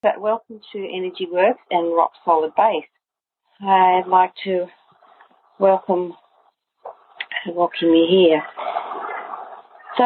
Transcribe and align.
So 0.00 0.10
welcome 0.20 0.60
to 0.72 0.78
Energy 0.78 1.26
Works 1.28 1.58
and 1.72 1.92
Rock 1.92 2.12
Solid 2.24 2.52
Base. 2.56 2.86
I'd 3.60 4.04
like 4.06 4.30
to 4.44 4.66
welcome 5.58 6.12
welcome 7.48 7.88
you 7.88 8.06
here. 8.08 8.40
So 9.96 10.04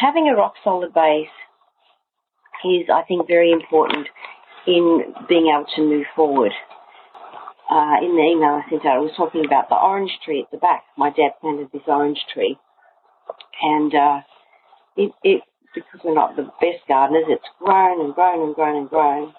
having 0.00 0.26
a 0.26 0.34
rock 0.34 0.54
solid 0.64 0.94
base 0.94 1.28
is, 2.64 2.86
I 2.90 3.02
think, 3.06 3.28
very 3.28 3.52
important 3.52 4.08
in 4.66 5.12
being 5.28 5.52
able 5.54 5.66
to 5.76 5.82
move 5.82 6.06
forward. 6.16 6.52
Uh, 7.70 7.96
in 8.00 8.16
the 8.16 8.32
email 8.32 8.62
I 8.64 8.70
sent 8.70 8.86
out, 8.86 8.96
I 8.96 9.00
was 9.00 9.12
talking 9.18 9.44
about 9.44 9.68
the 9.68 9.76
orange 9.76 10.12
tree 10.24 10.46
at 10.46 10.50
the 10.50 10.56
back. 10.56 10.84
My 10.96 11.10
dad 11.10 11.32
planted 11.42 11.68
this 11.74 11.82
orange 11.86 12.20
tree, 12.32 12.56
and 13.60 13.94
uh, 13.94 14.20
it, 14.96 15.12
it 15.22 15.42
because 15.76 16.00
we're 16.02 16.16
not 16.16 16.34
the 16.34 16.48
best 16.58 16.80
gardeners, 16.88 17.28
it's 17.28 17.44
grown 17.60 18.00
and 18.04 18.14
grown 18.14 18.42
and 18.42 18.54
grown 18.54 18.76
and 18.76 18.88
grown. 18.88 19.32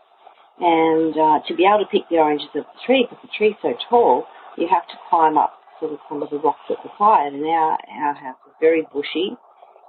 And 0.59 1.13
uh, 1.17 1.39
to 1.47 1.55
be 1.55 1.65
able 1.65 1.84
to 1.84 1.91
pick 1.91 2.07
the 2.09 2.17
oranges 2.17 2.48
of 2.55 2.63
the 2.63 2.79
tree, 2.85 3.05
because 3.09 3.21
the 3.21 3.34
tree's 3.38 3.57
so 3.62 3.73
tall, 3.89 4.25
you 4.57 4.67
have 4.70 4.88
to 4.88 4.98
climb 5.09 5.38
up 5.38 5.53
sort 5.79 5.93
of 5.93 5.99
some 6.07 6.23
of 6.23 6.29
the 6.29 6.38
rocks 6.38 6.70
at 6.70 6.77
the 6.84 6.89
side. 6.98 7.34
And 7.34 7.43
our, 7.45 7.77
our 7.77 8.13
house 8.13 8.38
is 8.48 8.53
very 8.62 8.88
bushy, 8.93 9.35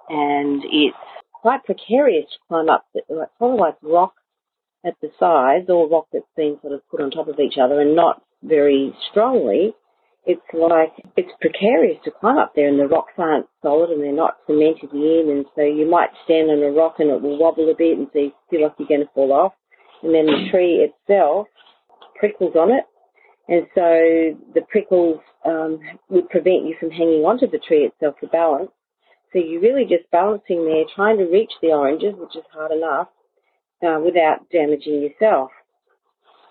and 0.08 0.62
it's 0.64 0.96
quite 1.32 1.64
precarious 1.64 2.26
to 2.32 2.38
climb 2.48 2.68
up. 2.68 2.84
It's 2.94 3.06
sort 3.06 3.54
of 3.54 3.60
like 3.60 3.76
rock 3.82 4.14
at 4.84 4.94
the 5.00 5.08
sides, 5.20 5.68
or 5.68 5.88
rock 5.88 6.08
that's 6.12 6.24
been 6.36 6.58
sort 6.60 6.72
of 6.72 6.80
put 6.90 7.00
on 7.00 7.10
top 7.10 7.28
of 7.28 7.38
each 7.38 7.58
other 7.62 7.80
and 7.80 7.94
not 7.94 8.22
very 8.42 8.94
strongly 9.10 9.74
it's 10.28 10.44
like 10.52 10.92
it's 11.16 11.32
precarious 11.40 11.96
to 12.04 12.10
climb 12.20 12.36
up 12.36 12.52
there 12.54 12.68
and 12.68 12.78
the 12.78 12.86
rocks 12.86 13.14
aren't 13.16 13.46
solid 13.62 13.88
and 13.88 14.04
they're 14.04 14.12
not 14.12 14.36
cemented 14.46 14.92
in 14.92 15.32
and 15.32 15.46
so 15.56 15.62
you 15.62 15.88
might 15.88 16.10
stand 16.24 16.50
on 16.50 16.62
a 16.62 16.70
rock 16.70 16.96
and 16.98 17.08
it 17.08 17.22
will 17.22 17.38
wobble 17.38 17.70
a 17.70 17.74
bit 17.74 17.96
and 17.96 18.08
so 18.12 18.18
you 18.18 18.32
feel 18.50 18.62
like 18.62 18.74
you're 18.78 18.86
going 18.86 19.00
to 19.00 19.12
fall 19.14 19.32
off. 19.32 19.52
And 20.02 20.14
then 20.14 20.26
the 20.26 20.50
tree 20.52 20.84
itself 20.84 21.48
prickles 22.20 22.54
on 22.54 22.70
it 22.70 22.84
and 23.48 23.66
so 23.74 24.36
the 24.52 24.60
prickles 24.68 25.18
um, 25.46 25.80
would 26.10 26.28
prevent 26.28 26.68
you 26.68 26.76
from 26.78 26.90
hanging 26.90 27.24
onto 27.24 27.50
the 27.50 27.58
tree 27.66 27.88
itself 27.88 28.16
for 28.20 28.28
balance. 28.28 28.70
So 29.32 29.38
you're 29.38 29.62
really 29.62 29.84
just 29.88 30.10
balancing 30.12 30.66
there 30.66 30.84
trying 30.94 31.16
to 31.16 31.24
reach 31.24 31.52
the 31.62 31.68
oranges 31.68 32.12
which 32.18 32.36
is 32.36 32.44
hard 32.52 32.72
enough 32.72 33.08
uh, 33.80 33.98
without 34.04 34.44
damaging 34.52 35.00
yourself. 35.00 35.50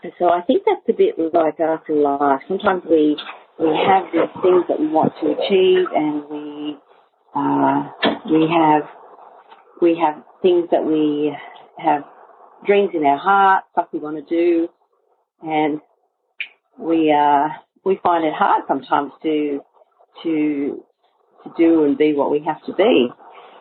And 0.01 0.13
so 0.17 0.29
I 0.29 0.41
think 0.41 0.63
that's 0.65 0.89
a 0.89 0.97
bit 0.97 1.13
like 1.31 1.59
us 1.59 1.81
in 1.87 2.01
life. 2.01 2.41
Sometimes 2.47 2.81
we 2.89 3.15
we 3.59 3.67
have 3.87 4.05
these 4.13 4.41
things 4.41 4.63
that 4.67 4.79
we 4.79 4.87
want 4.87 5.13
to 5.21 5.31
achieve, 5.31 5.87
and 5.95 6.23
we 6.29 6.77
uh, 7.35 7.89
we 8.31 8.47
have 8.51 8.83
we 9.81 9.97
have 9.97 10.23
things 10.41 10.67
that 10.71 10.83
we 10.83 11.35
have 11.77 12.03
dreams 12.65 12.91
in 12.93 13.05
our 13.05 13.17
heart, 13.17 13.63
stuff 13.71 13.87
we 13.91 13.99
want 13.99 14.17
to 14.17 14.23
do, 14.23 14.67
and 15.41 15.79
we 16.77 17.11
uh, 17.11 17.47
we 17.83 17.99
find 18.03 18.25
it 18.25 18.33
hard 18.33 18.63
sometimes 18.67 19.11
to 19.23 19.59
to 20.23 20.83
to 21.43 21.51
do 21.57 21.83
and 21.85 21.97
be 21.97 22.13
what 22.13 22.31
we 22.31 22.43
have 22.45 22.63
to 22.65 22.73
be. 22.73 23.07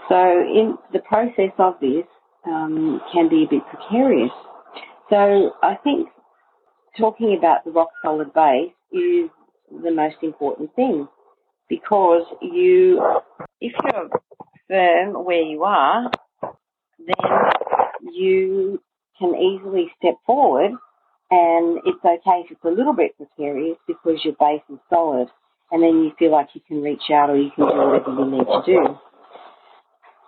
So 0.08 0.16
in 0.16 0.76
the 0.92 1.00
process 1.00 1.52
of 1.58 1.74
this 1.80 2.04
um, 2.46 3.00
can 3.12 3.28
be 3.28 3.44
a 3.44 3.48
bit 3.48 3.62
precarious. 3.68 4.30
So 5.10 5.52
I 5.62 5.74
think 5.82 6.08
talking 6.98 7.36
about 7.38 7.64
the 7.64 7.70
rock 7.70 7.88
solid 8.02 8.32
base 8.32 8.72
is 8.92 9.30
the 9.70 9.90
most 9.90 10.16
important 10.22 10.74
thing 10.74 11.08
because 11.68 12.22
you, 12.40 13.02
if 13.60 13.72
you're 13.84 14.08
firm 14.68 15.24
where 15.24 15.42
you 15.42 15.64
are, 15.64 16.10
then 16.98 18.12
you 18.12 18.80
can 19.18 19.34
easily 19.34 19.90
step 19.98 20.14
forward 20.26 20.72
and 21.30 21.78
it's 21.84 22.04
okay 22.04 22.42
if 22.44 22.50
it's 22.50 22.64
a 22.64 22.68
little 22.68 22.92
bit 22.92 23.16
precarious 23.16 23.78
because 23.86 24.20
your 24.24 24.34
base 24.38 24.62
is 24.70 24.78
solid 24.88 25.28
and 25.72 25.82
then 25.82 26.04
you 26.04 26.12
feel 26.18 26.30
like 26.30 26.48
you 26.54 26.60
can 26.66 26.82
reach 26.82 27.10
out 27.12 27.30
or 27.30 27.36
you 27.36 27.50
can 27.54 27.66
do 27.66 27.74
whatever 27.74 28.12
you 28.12 28.30
need 28.30 28.44
to 28.44 28.62
do. 28.64 28.98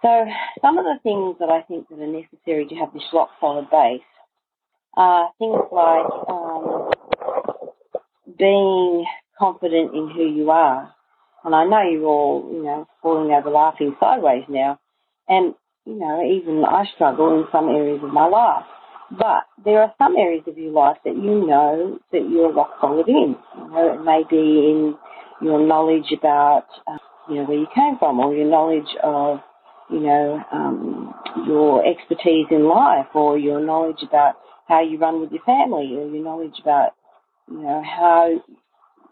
So 0.02 0.26
some 0.60 0.78
of 0.78 0.84
the 0.84 0.98
things 1.02 1.36
that 1.40 1.48
I 1.50 1.62
think 1.62 1.88
that 1.88 1.98
are 1.98 2.06
necessary 2.06 2.66
to 2.66 2.74
have 2.76 2.92
this 2.92 3.02
rock 3.12 3.30
solid 3.40 3.68
base 3.70 4.00
are 4.96 5.30
things 5.38 5.60
like 5.70 6.06
um, 6.28 6.90
being 8.38 9.04
confident 9.38 9.94
in 9.94 10.10
who 10.14 10.26
you 10.26 10.50
are. 10.50 10.92
And 11.44 11.54
I 11.54 11.64
know 11.64 11.82
you're 11.82 12.04
all, 12.04 12.50
you 12.52 12.62
know, 12.62 12.86
falling 13.02 13.32
over 13.32 13.50
laughing 13.50 13.94
sideways 14.00 14.44
now. 14.48 14.78
And, 15.28 15.54
you 15.86 15.94
know, 15.94 16.22
even 16.22 16.64
I 16.64 16.84
struggle 16.94 17.38
in 17.38 17.46
some 17.52 17.68
areas 17.68 18.00
of 18.02 18.12
my 18.12 18.26
life. 18.26 18.64
But 19.10 19.44
there 19.64 19.80
are 19.80 19.94
some 19.96 20.16
areas 20.16 20.44
of 20.46 20.58
your 20.58 20.72
life 20.72 20.98
that 21.04 21.14
you 21.14 21.46
know 21.46 21.98
that 22.12 22.28
you're 22.28 22.52
rock 22.52 22.72
solid 22.80 23.08
in. 23.08 23.36
You 23.56 23.70
know, 23.70 23.94
it 23.94 24.04
may 24.04 24.22
be 24.28 24.36
in 24.36 24.96
your 25.40 25.64
knowledge 25.66 26.12
about, 26.12 26.66
uh, 26.86 26.98
you 27.28 27.36
know, 27.36 27.44
where 27.44 27.58
you 27.58 27.66
came 27.74 27.96
from 27.98 28.20
or 28.20 28.34
your 28.34 28.50
knowledge 28.50 28.90
of, 29.02 29.38
you 29.90 30.00
know, 30.00 30.42
um, 30.52 31.14
your 31.46 31.86
expertise 31.86 32.46
in 32.50 32.68
life 32.68 33.06
or 33.14 33.38
your 33.38 33.60
knowledge 33.60 34.02
about 34.02 34.34
how 34.66 34.82
you 34.82 34.98
run 34.98 35.20
with 35.20 35.32
your 35.32 35.42
family 35.44 35.96
or 35.96 36.06
your 36.06 36.22
knowledge 36.22 36.56
about, 36.60 36.90
you 37.50 37.62
know, 37.62 37.82
how 37.82 38.30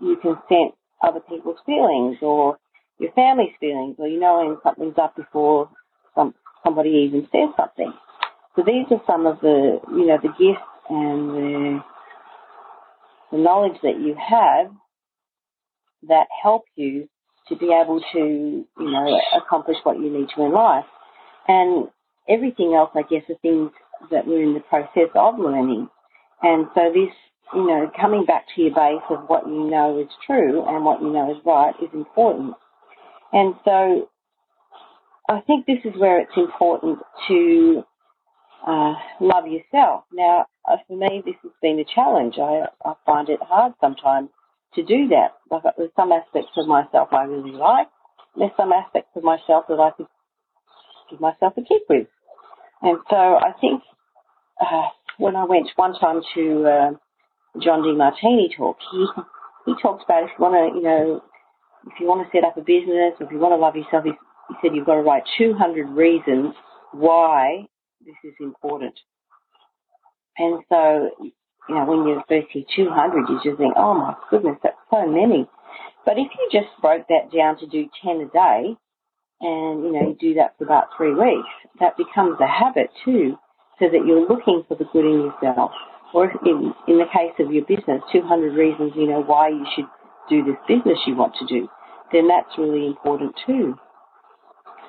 you 0.00 0.16
can 0.22 0.36
sense 0.48 0.72
other 1.02 1.20
people's 1.20 1.58
feelings 1.66 2.16
or 2.22 2.58
your 2.98 3.12
family's 3.12 3.54
feelings 3.60 3.96
or 3.98 4.08
you 4.08 4.18
know 4.18 4.38
when 4.38 4.56
something's 4.62 4.98
up 4.98 5.14
before 5.16 5.68
some, 6.14 6.34
somebody 6.64 6.90
even 7.06 7.28
says 7.32 7.54
something. 7.56 7.92
So 8.56 8.62
these 8.66 8.86
are 8.90 9.02
some 9.06 9.26
of 9.26 9.40
the, 9.40 9.78
you 9.90 10.06
know, 10.06 10.18
the 10.22 10.28
gifts 10.28 10.64
and 10.88 11.30
the, 11.30 11.84
the 13.32 13.38
knowledge 13.38 13.78
that 13.82 14.00
you 14.00 14.16
have 14.16 14.72
that 16.08 16.26
help 16.42 16.64
you 16.74 17.08
to 17.48 17.56
be 17.56 17.66
able 17.66 18.00
to, 18.12 18.18
you 18.18 18.90
know, 18.90 19.20
accomplish 19.36 19.76
what 19.84 19.98
you 19.98 20.10
need 20.10 20.28
to 20.34 20.44
in 20.44 20.52
life. 20.52 20.86
And 21.46 21.88
everything 22.28 22.74
else, 22.74 22.90
I 22.94 23.02
guess, 23.02 23.22
are 23.28 23.36
things 23.42 23.70
that 24.10 24.26
we're 24.26 24.42
in 24.42 24.54
the 24.54 24.60
process 24.60 25.10
of 25.14 25.38
learning. 25.38 25.88
And 26.42 26.66
so 26.74 26.92
this 26.92 27.12
you 27.54 27.66
know, 27.66 27.90
coming 28.00 28.24
back 28.24 28.46
to 28.54 28.62
your 28.62 28.74
base 28.74 29.04
of 29.10 29.28
what 29.28 29.46
you 29.46 29.70
know 29.70 29.98
is 29.98 30.08
true 30.26 30.64
and 30.66 30.84
what 30.84 31.00
you 31.00 31.12
know 31.12 31.30
is 31.30 31.38
right 31.44 31.74
is 31.82 31.90
important. 31.92 32.54
And 33.32 33.54
so 33.64 34.08
I 35.28 35.40
think 35.46 35.66
this 35.66 35.78
is 35.84 35.98
where 35.98 36.20
it's 36.20 36.36
important 36.36 36.98
to 37.28 37.82
uh, 38.66 38.94
love 39.20 39.46
yourself. 39.46 40.04
Now, 40.12 40.46
uh, 40.68 40.76
for 40.86 40.96
me, 40.96 41.22
this 41.24 41.36
has 41.42 41.52
been 41.62 41.78
a 41.78 41.84
challenge. 41.94 42.34
I, 42.38 42.66
I 42.84 42.94
find 43.04 43.28
it 43.28 43.40
hard 43.42 43.72
sometimes 43.80 44.30
to 44.74 44.82
do 44.82 45.08
that. 45.08 45.34
Like, 45.50 45.62
there's 45.76 45.90
some 45.96 46.12
aspects 46.12 46.52
of 46.56 46.66
myself 46.66 47.08
I 47.12 47.24
really 47.24 47.52
like. 47.52 47.88
There's 48.36 48.50
some 48.56 48.72
aspects 48.72 49.10
of 49.16 49.22
myself 49.22 49.64
that 49.68 49.80
I 49.80 49.90
could 49.96 50.06
give 51.10 51.20
myself 51.20 51.54
a 51.56 51.62
kick 51.62 51.82
with. 51.88 52.08
And 52.82 52.98
so 53.08 53.16
I 53.16 53.52
think 53.60 53.82
uh, 54.60 54.88
when 55.18 55.36
I 55.36 55.44
went 55.44 55.68
one 55.76 55.94
time 55.98 56.20
to 56.34 56.66
John 57.62 57.82
Demartini 57.82 58.54
talk, 58.56 58.76
he 58.92 59.06
he 59.66 59.74
talks 59.82 60.04
about 60.04 60.24
if 60.24 60.30
you 60.38 60.42
want 60.44 60.54
to, 60.54 60.78
you 60.78 60.84
know, 60.84 61.22
if 61.86 62.00
you 62.00 62.06
want 62.06 62.26
to 62.26 62.30
set 62.36 62.44
up 62.44 62.56
a 62.56 62.60
business, 62.60 63.18
or 63.18 63.26
if 63.26 63.32
you 63.32 63.38
want 63.38 63.52
to 63.52 63.60
love 63.60 63.76
yourself, 63.76 64.04
he, 64.04 64.12
he 64.48 64.54
said 64.62 64.74
you've 64.74 64.86
got 64.86 64.94
to 64.94 65.02
write 65.02 65.24
200 65.38 65.90
reasons 65.90 66.54
why 66.92 67.66
this 68.04 68.14
is 68.24 68.34
important. 68.40 68.94
And 70.38 70.62
so, 70.68 71.10
you 71.20 71.74
know, 71.74 71.84
when 71.84 72.06
you 72.06 72.22
first 72.28 72.46
hear 72.52 72.62
200, 72.74 73.28
you 73.28 73.40
just 73.42 73.58
think, 73.58 73.74
oh 73.76 73.94
my 73.94 74.14
goodness, 74.30 74.56
that's 74.62 74.78
so 74.90 75.06
many. 75.06 75.48
But 76.04 76.18
if 76.18 76.30
you 76.30 76.48
just 76.52 76.70
broke 76.80 77.06
that 77.08 77.34
down 77.34 77.58
to 77.58 77.66
do 77.66 77.88
10 78.04 78.20
a 78.20 78.28
day, 78.30 78.76
and 79.40 79.84
you 79.84 79.92
know, 79.92 80.08
you 80.08 80.16
do 80.18 80.34
that 80.34 80.56
for 80.56 80.64
about 80.64 80.88
three 80.96 81.12
weeks, 81.12 81.50
that 81.80 81.96
becomes 81.96 82.38
a 82.40 82.46
habit 82.46 82.90
too, 83.04 83.36
so 83.78 83.86
that 83.90 84.06
you're 84.06 84.28
looking 84.28 84.62
for 84.68 84.76
the 84.76 84.86
good 84.92 85.04
in 85.04 85.32
yourself 85.32 85.72
or 86.14 86.30
in, 86.44 86.72
in 86.88 86.98
the 86.98 87.10
case 87.12 87.34
of 87.38 87.52
your 87.52 87.64
business, 87.64 88.02
200 88.12 88.54
reasons, 88.54 88.92
you 88.94 89.06
know, 89.06 89.22
why 89.22 89.48
you 89.48 89.66
should 89.74 89.86
do 90.28 90.44
this 90.44 90.56
business 90.68 90.98
you 91.06 91.14
want 91.14 91.34
to 91.38 91.46
do, 91.46 91.68
then 92.12 92.28
that's 92.28 92.56
really 92.58 92.86
important 92.86 93.34
too. 93.46 93.74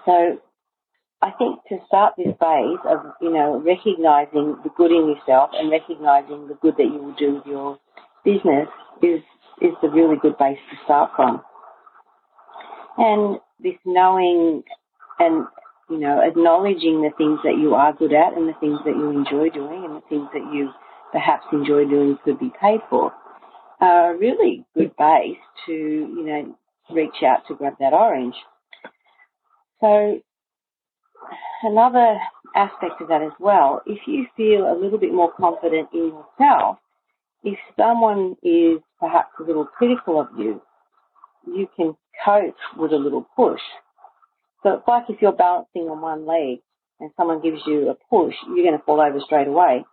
So 0.06 0.40
I 1.22 1.32
think 1.32 1.60
to 1.70 1.78
start 1.88 2.14
this 2.18 2.34
phase 2.40 2.80
of, 2.86 3.00
you 3.22 3.34
know, 3.34 3.60
recognizing 3.60 4.58
the 4.64 4.70
good 4.78 4.92
in 4.92 5.10
yourself 5.10 5.50
and 5.54 5.72
recognizing 5.72 6.48
the 6.48 6.56
good 6.62 6.76
that 6.78 6.86
you 6.86 7.02
will 7.02 7.16
do 7.18 7.36
with 7.36 7.46
your 7.46 7.80
business 8.24 8.70
is, 9.02 9.22
is 9.62 9.74
the 9.82 9.90
really 9.90 10.16
good 10.22 10.38
base 10.38 10.60
to 10.70 10.78
start 10.86 11.12
from. 11.16 11.42
And 12.98 13.40
this 13.60 13.78
knowing 13.86 14.64
and, 15.20 15.48
you 15.90 16.00
know, 16.00 16.22
acknowledging 16.22 17.02
the 17.02 17.12
things 17.18 17.40
that 17.44 17.58
you 17.60 17.74
are 17.74 17.94
good 17.94 18.14
at 18.14 18.38
and 18.38 18.48
the 18.48 18.58
things 18.60 18.80
that 18.86 18.96
you 18.96 19.10
enjoy 19.10 19.50
doing 19.50 19.86
and 19.86 19.96
the 19.98 20.06
things 20.10 20.28
that 20.34 20.46
you 20.54 20.70
perhaps 21.12 21.46
enjoy 21.52 21.86
doing 21.86 22.18
could 22.24 22.40
be 22.40 22.52
paid 22.62 22.80
for, 22.90 23.12
are 23.80 24.14
a 24.14 24.18
really 24.18 24.66
good 24.76 24.96
base 24.98 25.38
to, 25.66 25.74
you 25.74 26.24
know, 26.26 26.56
reach 26.90 27.24
out 27.26 27.40
to 27.48 27.56
grab 27.56 27.74
that 27.80 27.94
orange. 27.94 28.36
So 29.82 30.20
another 31.64 32.18
aspect 32.56 33.02
of 33.02 33.10
that 33.10 33.22
as 33.22 33.34
well, 33.40 33.82
if 33.86 34.00
you 34.08 34.26
feel 34.36 34.72
a 34.72 34.80
little 34.80 34.98
bit 34.98 35.14
more 35.14 35.32
confident 35.32 35.90
in 35.94 36.14
yourself, 36.40 36.78
if 37.44 37.58
someone 37.78 38.36
is 38.42 38.80
perhaps 39.00 39.32
a 39.40 39.44
little 39.44 39.66
critical 39.66 40.20
of 40.20 40.28
you, 40.38 40.62
you 41.46 41.68
can 41.76 41.96
cope 42.26 42.56
with 42.78 42.92
a 42.92 42.98
little 42.98 43.28
push. 43.36 43.62
So 44.64 44.74
it's 44.74 44.88
like 44.88 45.04
if 45.10 45.22
you're 45.22 45.32
balancing 45.32 45.84
on 45.84 46.02
one 46.02 46.26
leg 46.26 46.60
and 47.00 47.12
someone 47.16 47.42
gives 47.42 47.62
you 47.68 47.90
a 47.90 47.96
push, 48.10 48.34
you're 48.48 48.66
going 48.66 48.78
to 48.78 48.84
fall 48.84 49.00
over 49.00 49.20
straight 49.24 49.48
away. 49.48 49.86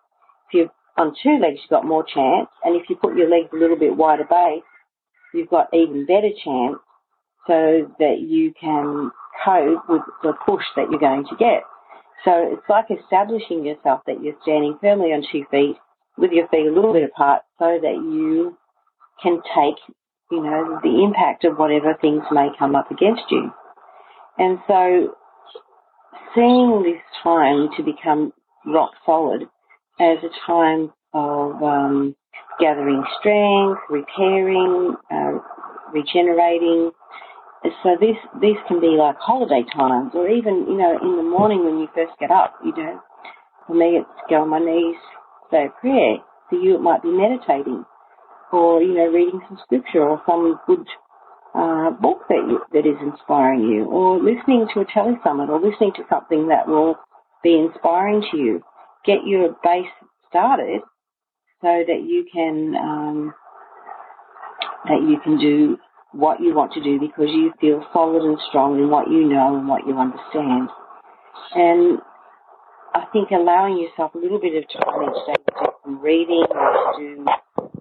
If 0.48 0.54
you're 0.54 0.72
on 0.96 1.14
two 1.22 1.38
legs, 1.40 1.58
you've 1.62 1.70
got 1.70 1.86
more 1.86 2.04
chance. 2.04 2.48
And 2.64 2.76
if 2.76 2.88
you 2.88 2.96
put 2.96 3.16
your 3.16 3.28
legs 3.28 3.50
a 3.52 3.56
little 3.56 3.78
bit 3.78 3.96
wider 3.96 4.24
base, 4.24 4.62
you've 5.32 5.50
got 5.50 5.72
even 5.72 6.06
better 6.06 6.30
chance 6.44 6.78
so 7.46 7.90
that 7.98 8.20
you 8.20 8.52
can 8.58 9.10
cope 9.44 9.88
with 9.88 10.02
the 10.22 10.32
push 10.46 10.64
that 10.76 10.90
you're 10.90 11.00
going 11.00 11.24
to 11.28 11.36
get. 11.36 11.64
So 12.24 12.32
it's 12.52 12.68
like 12.68 12.86
establishing 12.90 13.66
yourself 13.66 14.00
that 14.06 14.22
you're 14.22 14.36
standing 14.42 14.78
firmly 14.80 15.12
on 15.12 15.26
two 15.30 15.44
feet 15.50 15.76
with 16.16 16.30
your 16.30 16.48
feet 16.48 16.66
a 16.66 16.72
little 16.72 16.92
bit 16.92 17.04
apart 17.04 17.42
so 17.58 17.78
that 17.82 17.96
you 17.96 18.56
can 19.22 19.42
take, 19.54 19.76
you 20.30 20.42
know, 20.42 20.78
the 20.82 21.04
impact 21.04 21.44
of 21.44 21.58
whatever 21.58 21.94
things 22.00 22.22
may 22.30 22.48
come 22.58 22.74
up 22.74 22.90
against 22.90 23.24
you. 23.30 23.50
And 24.38 24.58
so 24.66 25.14
seeing 26.34 26.82
this 26.82 27.02
time 27.22 27.68
to 27.76 27.82
become 27.82 28.32
rock 28.66 28.92
solid 29.04 29.42
as 30.00 30.18
a 30.24 30.32
time 30.46 30.92
of 31.12 31.62
um, 31.62 32.16
gathering 32.58 33.02
strength, 33.20 33.80
repairing, 33.90 34.94
uh, 35.10 35.38
regenerating. 35.92 36.90
So 37.82 37.96
this 37.98 38.16
this 38.40 38.56
can 38.68 38.80
be 38.80 38.96
like 38.98 39.16
holiday 39.18 39.64
times, 39.72 40.12
or 40.14 40.28
even 40.28 40.66
you 40.68 40.76
know 40.76 40.98
in 41.00 41.16
the 41.16 41.22
morning 41.22 41.64
when 41.64 41.78
you 41.78 41.88
first 41.94 42.12
get 42.20 42.30
up. 42.30 42.54
You 42.64 42.72
know, 42.76 43.00
for 43.66 43.74
me 43.74 44.02
it's 44.02 44.20
go 44.28 44.42
on 44.42 44.50
my 44.50 44.58
knees, 44.58 44.96
say 45.50 45.66
a 45.66 45.80
prayer. 45.80 46.18
For 46.50 46.56
you 46.56 46.76
it 46.76 46.82
might 46.82 47.02
be 47.02 47.08
meditating, 47.10 47.84
or 48.52 48.82
you 48.82 48.94
know 48.94 49.06
reading 49.06 49.40
some 49.48 49.58
scripture 49.64 50.02
or 50.02 50.20
some 50.26 50.60
good 50.66 50.84
uh, 51.54 51.90
book 51.90 52.26
that 52.28 52.44
you, 52.44 52.60
that 52.72 52.84
is 52.86 53.00
inspiring 53.00 53.60
you, 53.60 53.86
or 53.86 54.18
listening 54.18 54.66
to 54.74 54.80
a 54.80 54.84
telesummit, 54.84 55.48
or 55.48 55.56
listening 55.56 55.92
to 55.96 56.02
something 56.10 56.48
that 56.48 56.68
will 56.68 56.96
be 57.42 57.56
inspiring 57.56 58.22
to 58.30 58.36
you. 58.36 58.62
Get 59.04 59.26
your 59.26 59.54
base 59.62 59.86
started 60.28 60.80
so 61.60 61.82
that 61.86 62.02
you 62.06 62.26
can 62.32 62.74
um, 62.76 63.34
that 64.84 65.00
you 65.08 65.18
can 65.22 65.38
do 65.38 65.78
what 66.12 66.40
you 66.40 66.54
want 66.54 66.72
to 66.72 66.82
do 66.82 66.98
because 67.00 67.28
you 67.28 67.52
feel 67.60 67.84
solid 67.92 68.22
and 68.22 68.38
strong 68.48 68.78
in 68.78 68.88
what 68.88 69.10
you 69.10 69.28
know 69.28 69.56
and 69.56 69.66
what 69.66 69.86
you 69.86 69.98
understand. 69.98 70.68
And 71.54 71.98
I 72.94 73.06
think 73.12 73.30
allowing 73.30 73.78
yourself 73.78 74.14
a 74.14 74.18
little 74.18 74.38
bit 74.40 74.54
of 74.54 74.64
time 74.70 75.02
each 75.02 75.26
day 75.26 75.34
to 75.34 75.64
do 75.64 75.70
some 75.82 76.00
reading 76.00 76.46
or 76.50 76.92
to 76.96 77.16
do, 77.16 77.26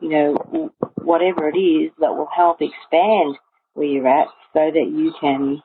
you 0.01 0.09
know, 0.09 0.71
whatever 1.03 1.47
it 1.49 1.57
is 1.57 1.91
that 1.99 2.15
will 2.15 2.29
help 2.35 2.57
expand 2.61 3.37
where 3.73 3.87
you're 3.87 4.07
at 4.07 4.27
so 4.53 4.71
that 4.73 4.91
you 4.91 5.13
can 5.21 5.61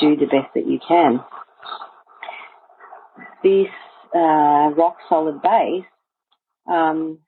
do 0.00 0.16
the 0.16 0.26
best 0.26 0.52
that 0.54 0.66
you 0.66 0.78
can. 0.86 1.20
This 3.42 3.72
uh, 4.14 4.74
rock 4.74 4.96
solid 5.08 5.40
base 5.42 5.84
um, 6.70 7.18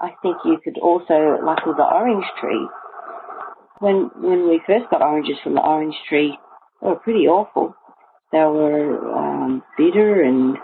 I 0.00 0.10
think 0.22 0.36
you 0.44 0.58
could 0.62 0.78
also, 0.78 1.38
like 1.44 1.66
with 1.66 1.76
the 1.76 1.84
orange 1.84 2.24
tree, 2.40 2.68
when 3.80 4.10
when 4.16 4.48
we 4.48 4.60
first 4.66 4.90
got 4.90 5.02
oranges 5.02 5.36
from 5.42 5.54
the 5.54 5.60
orange 5.60 5.94
tree, 6.08 6.38
they 6.80 6.88
were 6.88 6.96
pretty 6.96 7.26
awful. 7.26 7.74
They 8.32 8.38
were 8.38 9.14
um, 9.14 9.62
bitter 9.76 10.22
and 10.22 10.56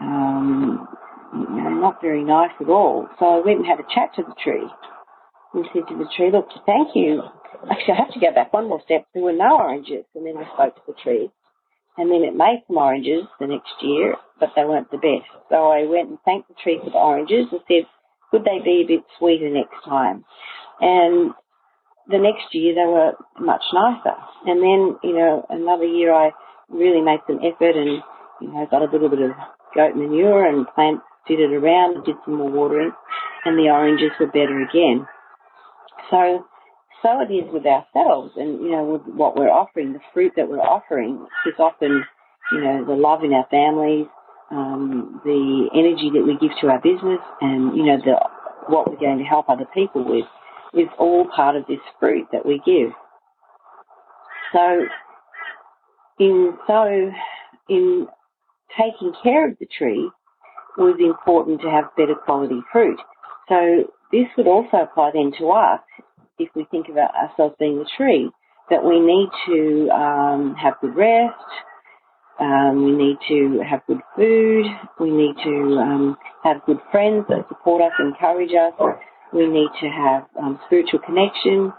um, 0.00 0.88
you 1.32 1.62
know, 1.62 1.70
not 1.70 2.00
very 2.00 2.24
nice 2.24 2.50
at 2.60 2.68
all. 2.68 3.08
So 3.18 3.26
I 3.26 3.44
went 3.44 3.58
and 3.58 3.66
had 3.66 3.80
a 3.80 3.94
chat 3.94 4.10
to 4.16 4.22
the 4.22 4.34
tree 4.42 4.66
and 5.54 5.64
said 5.72 5.88
to 5.88 5.96
the 5.96 6.08
tree, 6.16 6.30
look, 6.32 6.48
thank 6.66 6.88
you. 6.94 7.22
Actually, 7.70 7.94
I 7.94 8.04
have 8.04 8.12
to 8.12 8.20
go 8.20 8.32
back 8.34 8.52
one 8.52 8.68
more 8.68 8.80
step. 8.84 9.06
There 9.14 9.22
were 9.22 9.32
no 9.32 9.58
oranges. 9.58 10.04
And 10.14 10.26
then 10.26 10.36
I 10.36 10.44
spoke 10.54 10.76
to 10.76 10.82
the 10.86 10.94
tree. 11.02 11.30
And 11.98 12.10
then 12.10 12.22
it 12.22 12.36
made 12.36 12.62
some 12.66 12.76
oranges 12.76 13.24
the 13.40 13.46
next 13.46 13.72
year, 13.80 14.14
but 14.38 14.50
they 14.54 14.64
weren't 14.64 14.90
the 14.90 14.98
best. 14.98 15.30
So 15.48 15.72
I 15.72 15.86
went 15.86 16.10
and 16.10 16.18
thanked 16.24 16.48
the 16.48 16.54
tree 16.62 16.78
for 16.82 16.90
the 16.90 16.98
oranges 16.98 17.46
and 17.50 17.60
said, 17.66 17.88
could 18.30 18.44
they 18.44 18.62
be 18.62 18.82
a 18.84 18.88
bit 18.88 19.04
sweeter 19.18 19.48
next 19.48 19.82
time? 19.84 20.24
And 20.80 21.32
the 22.08 22.18
next 22.18 22.52
year 22.52 22.74
they 22.74 22.84
were 22.84 23.12
much 23.40 23.62
nicer. 23.72 24.16
And 24.44 24.60
then, 24.60 24.98
you 25.02 25.16
know, 25.16 25.46
another 25.48 25.86
year 25.86 26.12
I 26.12 26.32
really 26.68 27.00
made 27.00 27.20
some 27.26 27.38
effort 27.38 27.76
and, 27.76 28.02
you 28.40 28.52
know, 28.52 28.66
got 28.70 28.82
a 28.82 28.92
little 28.92 29.08
bit 29.08 29.22
of 29.22 29.30
goat 29.74 29.96
manure 29.96 30.46
and 30.46 30.66
planted 30.74 31.02
it 31.28 31.52
around, 31.52 31.96
and 31.96 32.04
did 32.04 32.16
some 32.24 32.36
more 32.36 32.50
watering, 32.50 32.92
and 33.44 33.58
the 33.58 33.70
oranges 33.70 34.12
were 34.20 34.26
better 34.26 34.62
again. 34.62 35.06
So 36.10 36.44
so 37.06 37.20
it 37.20 37.32
is 37.32 37.44
with 37.52 37.64
ourselves 37.66 38.32
and, 38.36 38.60
you 38.60 38.70
know, 38.72 38.84
with 38.84 39.02
what 39.14 39.36
we're 39.36 39.50
offering, 39.50 39.92
the 39.92 40.00
fruit 40.12 40.32
that 40.36 40.48
we're 40.48 40.58
offering 40.58 41.24
is 41.46 41.54
often, 41.58 42.04
you 42.50 42.60
know, 42.60 42.84
the 42.84 42.94
love 42.94 43.22
in 43.22 43.32
our 43.32 43.46
families, 43.48 44.06
um, 44.50 45.20
the 45.24 45.68
energy 45.72 46.10
that 46.12 46.24
we 46.26 46.36
give 46.40 46.56
to 46.60 46.66
our 46.66 46.80
business 46.80 47.20
and, 47.40 47.76
you 47.76 47.84
know, 47.84 47.98
the, 47.98 48.18
what 48.66 48.90
we're 48.90 48.98
going 48.98 49.18
to 49.18 49.24
help 49.24 49.48
other 49.48 49.66
people 49.72 50.04
with 50.04 50.24
is 50.74 50.88
all 50.98 51.28
part 51.34 51.54
of 51.54 51.64
this 51.68 51.78
fruit 52.00 52.26
that 52.32 52.44
we 52.44 52.60
give. 52.66 52.90
So, 54.52 54.86
in 56.18 56.54
so, 56.66 57.12
in 57.68 58.08
taking 58.76 59.12
care 59.22 59.48
of 59.48 59.56
the 59.60 59.66
tree 59.78 60.10
was 60.76 60.96
important 60.98 61.60
to 61.60 61.70
have 61.70 61.84
better 61.96 62.14
quality 62.14 62.60
fruit. 62.72 62.98
So 63.48 63.84
this 64.12 64.26
would 64.36 64.46
also 64.46 64.78
apply 64.78 65.12
then 65.14 65.32
to 65.38 65.50
us 65.50 65.80
if 66.38 66.50
we 66.54 66.66
think 66.70 66.88
about 66.88 67.14
ourselves 67.14 67.54
being 67.58 67.78
the 67.78 67.88
tree, 67.96 68.30
that 68.70 68.84
we 68.84 69.00
need 69.00 69.28
to 69.46 69.88
um, 69.90 70.54
have 70.54 70.74
good 70.80 70.96
rest, 70.96 71.34
um, 72.38 72.84
we 72.84 72.92
need 72.92 73.16
to 73.28 73.62
have 73.68 73.80
good 73.86 74.00
food, 74.14 74.66
we 75.00 75.10
need 75.10 75.34
to 75.42 75.78
um, 75.78 76.16
have 76.44 76.64
good 76.66 76.78
friends 76.90 77.24
that 77.28 77.48
support 77.48 77.82
us, 77.82 77.92
encourage 77.98 78.50
us, 78.52 78.74
we 79.32 79.46
need 79.46 79.68
to 79.80 79.88
have 79.88 80.26
um, 80.42 80.58
spiritual 80.66 81.00
connection, 81.00 81.72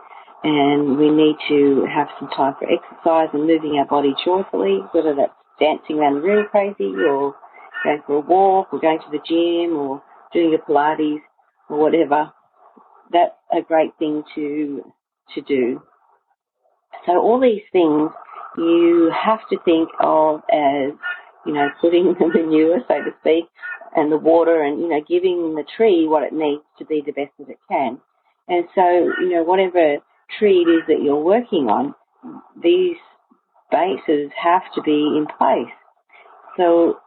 and 0.43 0.97
we 0.97 1.09
need 1.09 1.35
to 1.49 1.85
have 1.93 2.07
some 2.19 2.29
time 2.29 2.55
for 2.57 2.67
exercise 2.71 3.29
and 3.33 3.45
moving 3.45 3.77
our 3.77 3.85
body 3.85 4.13
joyfully, 4.25 4.79
whether 4.91 5.13
that's 5.15 5.33
dancing 5.59 5.99
around 5.99 6.15
the 6.15 6.21
room 6.21 6.47
crazy 6.49 6.93
or 7.07 7.35
going 7.83 8.01
for 8.05 8.15
a 8.17 8.19
walk 8.19 8.67
or 8.71 8.79
going 8.79 8.99
to 8.99 9.11
the 9.11 9.19
gym 9.27 9.77
or 9.77 10.01
doing 10.33 10.51
your 10.51 10.59
Pilates 10.59 11.21
or 11.69 11.79
whatever. 11.79 12.31
That's 13.11 13.33
a 13.51 13.61
great 13.61 13.91
thing 13.99 14.23
to 14.35 14.83
to 15.35 15.41
do. 15.41 15.81
So 17.05 17.13
all 17.19 17.39
these 17.39 17.63
things 17.71 18.11
you 18.57 19.11
have 19.13 19.39
to 19.49 19.57
think 19.63 19.89
of 19.99 20.41
as 20.51 20.91
you 21.45 21.53
know 21.53 21.69
putting 21.81 22.13
the 22.19 22.27
manure, 22.27 22.79
so 22.87 22.95
to 22.95 23.11
speak, 23.21 23.45
and 23.95 24.11
the 24.11 24.17
water, 24.17 24.63
and 24.63 24.79
you 24.79 24.89
know 24.89 25.01
giving 25.07 25.55
the 25.55 25.63
tree 25.75 26.07
what 26.07 26.23
it 26.23 26.33
needs 26.33 26.63
to 26.79 26.85
be 26.85 27.01
the 27.05 27.11
best 27.11 27.31
that 27.39 27.49
it 27.49 27.59
can. 27.69 27.99
And 28.47 28.65
so 28.75 28.81
you 29.21 29.29
know 29.29 29.43
whatever 29.43 29.97
tree 30.39 30.65
it 30.67 30.69
is 30.69 30.83
that 30.87 31.03
you're 31.03 31.23
working 31.23 31.69
on, 31.69 31.95
these 32.61 32.97
bases 33.71 34.31
have 34.41 34.63
to 34.75 34.81
be 34.81 35.15
in 35.17 35.27
place. 35.37 35.73
So 36.57 36.97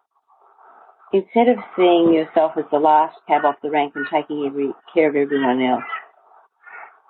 instead 1.12 1.48
of 1.48 1.56
seeing 1.76 2.12
yourself 2.14 2.52
as 2.56 2.64
the 2.70 2.78
last 2.78 3.16
cab 3.26 3.44
off 3.44 3.56
the 3.62 3.70
rank 3.70 3.94
and 3.96 4.06
taking 4.12 4.46
every 4.46 4.70
care 4.94 5.08
of 5.08 5.16
everyone 5.16 5.62
else, 5.62 5.82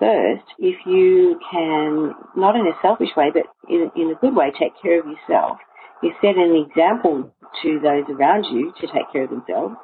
first, 0.00 0.48
if 0.58 0.74
you 0.86 1.38
can, 1.52 2.14
not 2.34 2.56
in 2.56 2.66
a 2.66 2.74
selfish 2.82 3.10
way, 3.16 3.30
but 3.32 3.44
in, 3.68 3.90
in 3.94 4.10
a 4.10 4.18
good 4.20 4.34
way, 4.34 4.50
take 4.58 4.72
care 4.82 4.98
of 4.98 5.06
yourself, 5.06 5.58
you 6.02 6.10
set 6.20 6.36
an 6.36 6.56
example 6.56 7.30
to 7.62 7.78
those 7.78 8.08
around 8.08 8.44
you 8.50 8.72
to 8.80 8.86
take 8.88 9.12
care 9.12 9.24
of 9.24 9.30
themselves, 9.30 9.76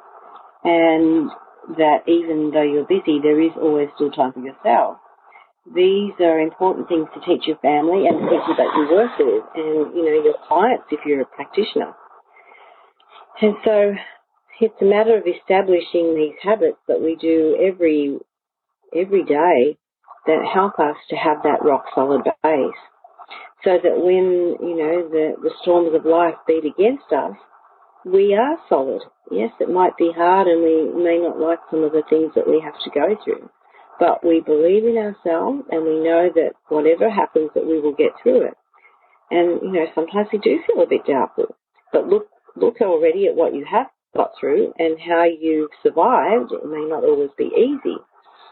and 0.63 1.29
that 1.77 2.01
even 2.07 2.51
though 2.51 2.65
you're 2.65 2.89
busy, 2.89 3.19
there 3.21 3.39
is 3.39 3.51
always 3.61 3.89
still 3.95 4.11
time 4.11 4.33
for 4.33 4.41
yourself. 4.41 4.97
These 5.75 6.13
are 6.19 6.39
important 6.39 6.87
things 6.87 7.07
to 7.13 7.19
teach 7.21 7.45
your 7.45 7.57
family 7.57 8.07
and 8.07 8.17
the 8.17 8.31
people 8.31 8.55
that 8.57 8.73
you 8.75 8.87
work 8.89 9.11
with, 9.19 9.43
and 9.55 9.95
you 9.95 10.03
know 10.03 10.23
your 10.23 10.35
clients 10.47 10.85
if 10.91 11.01
you're 11.05 11.21
a 11.21 11.25
practitioner. 11.25 11.93
And 13.41 13.55
so 13.63 13.93
it's 14.61 14.81
a 14.81 14.85
matter 14.85 15.17
of 15.17 15.27
establishing 15.27 16.15
these 16.15 16.39
habits 16.41 16.79
that 16.87 17.01
we 17.01 17.15
do 17.15 17.57
every 17.61 18.17
every 18.95 19.23
day 19.23 19.77
that 20.27 20.45
help 20.53 20.79
us 20.79 20.95
to 21.09 21.15
have 21.15 21.43
that 21.43 21.63
rock 21.63 21.85
solid 21.95 22.23
base. 22.43 22.81
So 23.63 23.79
that 23.81 23.97
when, 23.97 24.55
you 24.61 24.77
know, 24.77 25.09
the, 25.09 25.35
the 25.41 25.51
storms 25.61 25.95
of 25.95 26.05
life 26.05 26.35
beat 26.45 26.63
against 26.63 27.11
us, 27.11 27.35
we 28.05 28.35
are 28.35 28.57
solid. 28.69 29.01
Yes, 29.31 29.51
it 29.59 29.69
might 29.69 29.97
be 29.97 30.11
hard 30.15 30.47
and 30.47 30.63
we 30.63 31.03
may 31.03 31.17
not 31.17 31.39
like 31.39 31.59
some 31.69 31.83
of 31.83 31.91
the 31.91 32.03
things 32.09 32.31
that 32.35 32.47
we 32.47 32.61
have 32.63 32.77
to 32.83 32.91
go 32.91 33.17
through, 33.23 33.49
but 33.99 34.23
we 34.23 34.39
believe 34.39 34.85
in 34.85 34.95
ourselves 34.95 35.67
and 35.71 35.83
we 35.83 35.99
know 35.99 36.29
that 36.33 36.53
whatever 36.69 37.09
happens 37.09 37.49
that 37.55 37.65
we 37.65 37.81
will 37.81 37.95
get 37.95 38.13
through 38.21 38.47
it. 38.47 38.53
And, 39.29 39.59
you 39.61 39.71
know, 39.73 39.85
sometimes 39.93 40.29
we 40.31 40.39
do 40.39 40.59
feel 40.65 40.81
a 40.81 40.87
bit 40.87 41.05
doubtful, 41.05 41.55
but 41.91 42.07
look 42.07 42.27
look 42.55 42.81
already 42.81 43.27
at 43.27 43.35
what 43.35 43.53
you 43.53 43.65
have 43.69 43.87
got 44.15 44.31
through 44.39 44.73
and 44.79 44.97
how 44.99 45.25
you've 45.25 45.69
survived. 45.83 46.51
It 46.51 46.65
may 46.65 46.85
not 46.87 47.03
always 47.03 47.29
be 47.37 47.51
easy, 47.55 47.97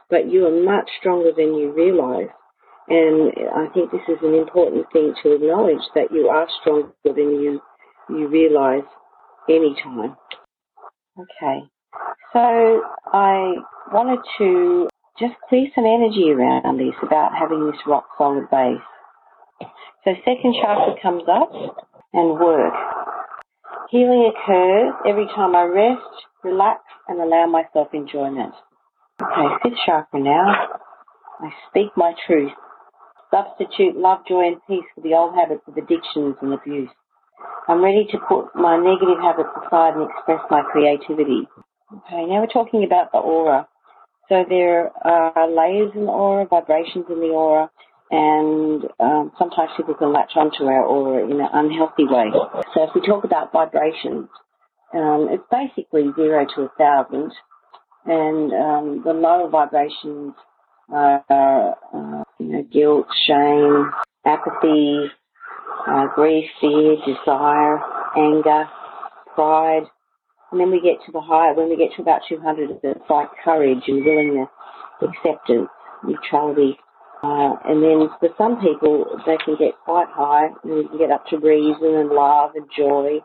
but 0.09 0.29
you 0.29 0.45
are 0.45 0.63
much 0.63 0.89
stronger 0.99 1.31
than 1.35 1.55
you 1.55 1.71
realize. 1.71 2.29
And 2.87 3.31
I 3.55 3.67
think 3.73 3.91
this 3.91 4.07
is 4.07 4.17
an 4.21 4.35
important 4.35 4.85
thing 4.93 5.13
to 5.23 5.33
acknowledge 5.33 5.83
that 5.95 6.11
you 6.11 6.27
are 6.27 6.47
stronger 6.61 6.91
than 7.03 7.41
you, 7.41 7.61
you 8.09 8.27
realize 8.27 8.85
any 9.49 9.75
time. 9.83 10.15
Okay. 11.17 11.65
So 12.33 12.81
I 13.13 13.55
wanted 13.91 14.19
to 14.37 14.87
just 15.19 15.33
clear 15.49 15.67
some 15.73 15.85
energy 15.85 16.29
around 16.29 16.77
this 16.77 16.95
about 17.01 17.31
having 17.39 17.65
this 17.65 17.79
rock 17.87 18.05
solid 18.17 18.49
base. 18.51 18.83
So 20.03 20.11
second 20.25 20.55
chakra 20.61 20.95
comes 21.01 21.23
up 21.27 21.51
and 22.13 22.39
work. 22.39 22.73
Healing 23.89 24.29
occurs 24.29 24.93
every 25.07 25.25
time 25.27 25.55
I 25.55 25.63
rest, 25.63 26.01
relax 26.43 26.81
and 27.07 27.19
allow 27.19 27.47
myself 27.47 27.87
enjoyment. 27.93 28.53
Okay, 29.25 29.47
fifth 29.63 29.79
chakra 29.85 30.19
now. 30.19 30.53
I 31.41 31.49
speak 31.69 31.89
my 31.95 32.13
truth. 32.27 32.51
Substitute 33.31 33.97
love, 33.97 34.19
joy 34.27 34.47
and 34.47 34.57
peace 34.67 34.85
for 34.93 35.01
the 35.01 35.13
old 35.13 35.35
habits 35.35 35.63
of 35.67 35.75
addictions 35.75 36.35
and 36.41 36.53
abuse. 36.53 36.89
I'm 37.67 37.83
ready 37.83 38.07
to 38.11 38.17
put 38.29 38.55
my 38.55 38.77
negative 38.77 39.17
habits 39.21 39.49
aside 39.65 39.95
and 39.95 40.09
express 40.09 40.41
my 40.51 40.61
creativity. 40.71 41.47
Okay, 41.91 42.25
now 42.25 42.41
we're 42.41 42.47
talking 42.47 42.83
about 42.83 43.11
the 43.11 43.17
aura. 43.17 43.67
So 44.29 44.43
there 44.47 44.91
are 45.03 45.49
layers 45.49 45.91
in 45.95 46.05
the 46.05 46.11
aura, 46.11 46.45
vibrations 46.45 47.05
in 47.09 47.19
the 47.19 47.29
aura, 47.29 47.69
and 48.11 48.83
um, 48.99 49.31
sometimes 49.37 49.71
people 49.75 49.95
can 49.95 50.13
latch 50.13 50.31
onto 50.35 50.65
our 50.65 50.83
aura 50.83 51.25
in 51.25 51.39
an 51.41 51.49
unhealthy 51.51 52.05
way. 52.05 52.31
So 52.73 52.83
if 52.83 52.89
we 52.93 53.01
talk 53.01 53.23
about 53.23 53.51
vibrations, 53.51 54.29
um, 54.93 55.27
it's 55.31 55.43
basically 55.51 56.11
zero 56.15 56.45
to 56.55 56.61
a 56.63 56.69
thousand, 56.77 57.31
and 58.05 58.53
um, 58.53 59.01
the 59.03 59.13
lower 59.13 59.49
vibrations 59.49 60.33
are, 60.89 61.23
uh, 61.29 62.23
you 62.39 62.45
know, 62.45 62.63
guilt, 62.71 63.07
shame, 63.27 63.91
apathy, 64.25 65.07
uh, 65.87 66.05
grief, 66.13 66.45
fear, 66.61 66.95
desire, 67.05 67.79
anger, 68.17 68.69
pride, 69.33 69.83
and 70.51 70.61
then 70.61 70.71
we 70.71 70.79
get 70.79 71.03
to 71.05 71.11
the 71.11 71.21
higher, 71.21 71.53
when 71.53 71.69
we 71.69 71.75
get 71.75 71.95
to 71.95 72.01
about 72.01 72.21
200, 72.29 72.79
it's 72.83 73.09
like 73.09 73.27
courage 73.43 73.83
and 73.87 74.05
willingness, 74.05 74.49
acceptance, 75.01 75.69
neutrality, 76.03 76.77
uh, 77.23 77.55
and 77.65 77.81
then 77.81 78.07
for 78.19 78.29
some 78.37 78.61
people, 78.61 79.05
they 79.25 79.37
can 79.43 79.55
get 79.57 79.73
quite 79.83 80.07
high, 80.09 80.47
and 80.63 80.73
we 80.73 80.87
can 80.87 80.97
get 80.97 81.11
up 81.11 81.25
to 81.27 81.37
reason 81.37 81.95
and 81.95 82.09
love 82.09 82.51
and 82.55 82.65
joy, 82.77 83.19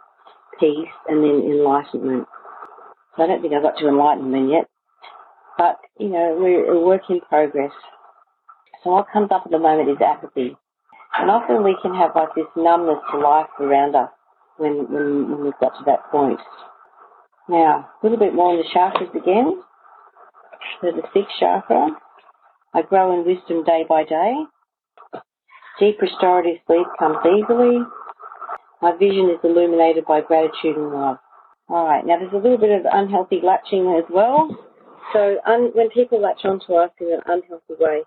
peace, 0.58 0.88
and 1.08 1.22
then 1.22 1.44
enlightenment. 1.44 2.26
I 3.20 3.26
don't 3.26 3.42
think 3.42 3.54
I've 3.54 3.62
got 3.62 3.78
to 3.78 3.88
enlightenment 3.88 4.50
yet, 4.50 4.68
but 5.58 5.76
you 5.98 6.08
know, 6.08 6.36
we're 6.38 6.72
a 6.72 6.80
work 6.80 7.02
in 7.08 7.20
progress. 7.20 7.72
So 8.82 8.90
what 8.90 9.06
comes 9.12 9.30
up 9.30 9.42
at 9.44 9.50
the 9.50 9.58
moment 9.58 9.90
is 9.90 9.98
apathy, 10.04 10.56
and 11.18 11.30
often 11.30 11.62
we 11.62 11.76
can 11.82 11.94
have 11.94 12.12
like 12.14 12.34
this 12.34 12.46
numbness 12.56 12.98
to 13.12 13.18
life 13.18 13.48
around 13.60 13.94
us 13.94 14.10
when 14.56 14.88
when, 14.90 15.30
when 15.30 15.44
we've 15.44 15.60
got 15.60 15.76
to 15.78 15.84
that 15.86 16.10
point. 16.10 16.40
Now, 17.48 17.90
a 18.00 18.06
little 18.06 18.18
bit 18.18 18.34
more 18.34 18.52
on 18.52 18.58
the 18.58 18.68
chakras 18.72 19.10
again. 19.10 19.62
So 20.80 20.92
the 20.92 21.02
sixth 21.12 21.34
chakra. 21.40 21.88
I 22.72 22.82
grow 22.82 23.12
in 23.12 23.26
wisdom 23.26 23.64
day 23.64 23.84
by 23.88 24.04
day. 24.04 24.34
Deep 25.80 26.00
restorative 26.00 26.58
sleep 26.66 26.86
comes 26.98 27.18
easily. 27.24 27.78
My 28.80 28.92
vision 28.96 29.30
is 29.30 29.40
illuminated 29.42 30.04
by 30.06 30.20
gratitude 30.20 30.76
and 30.76 30.92
love. 30.92 31.16
Alright, 31.70 32.04
now 32.06 32.18
there's 32.18 32.32
a 32.32 32.36
little 32.36 32.58
bit 32.58 32.72
of 32.72 32.86
unhealthy 32.92 33.40
latching 33.42 33.94
as 33.96 34.04
well. 34.10 34.50
So 35.12 35.38
un- 35.46 35.70
when 35.74 35.88
people 35.90 36.20
latch 36.20 36.44
onto 36.44 36.74
us 36.74 36.90
in 37.00 37.12
an 37.12 37.20
unhealthy 37.26 37.74
way, 37.78 38.02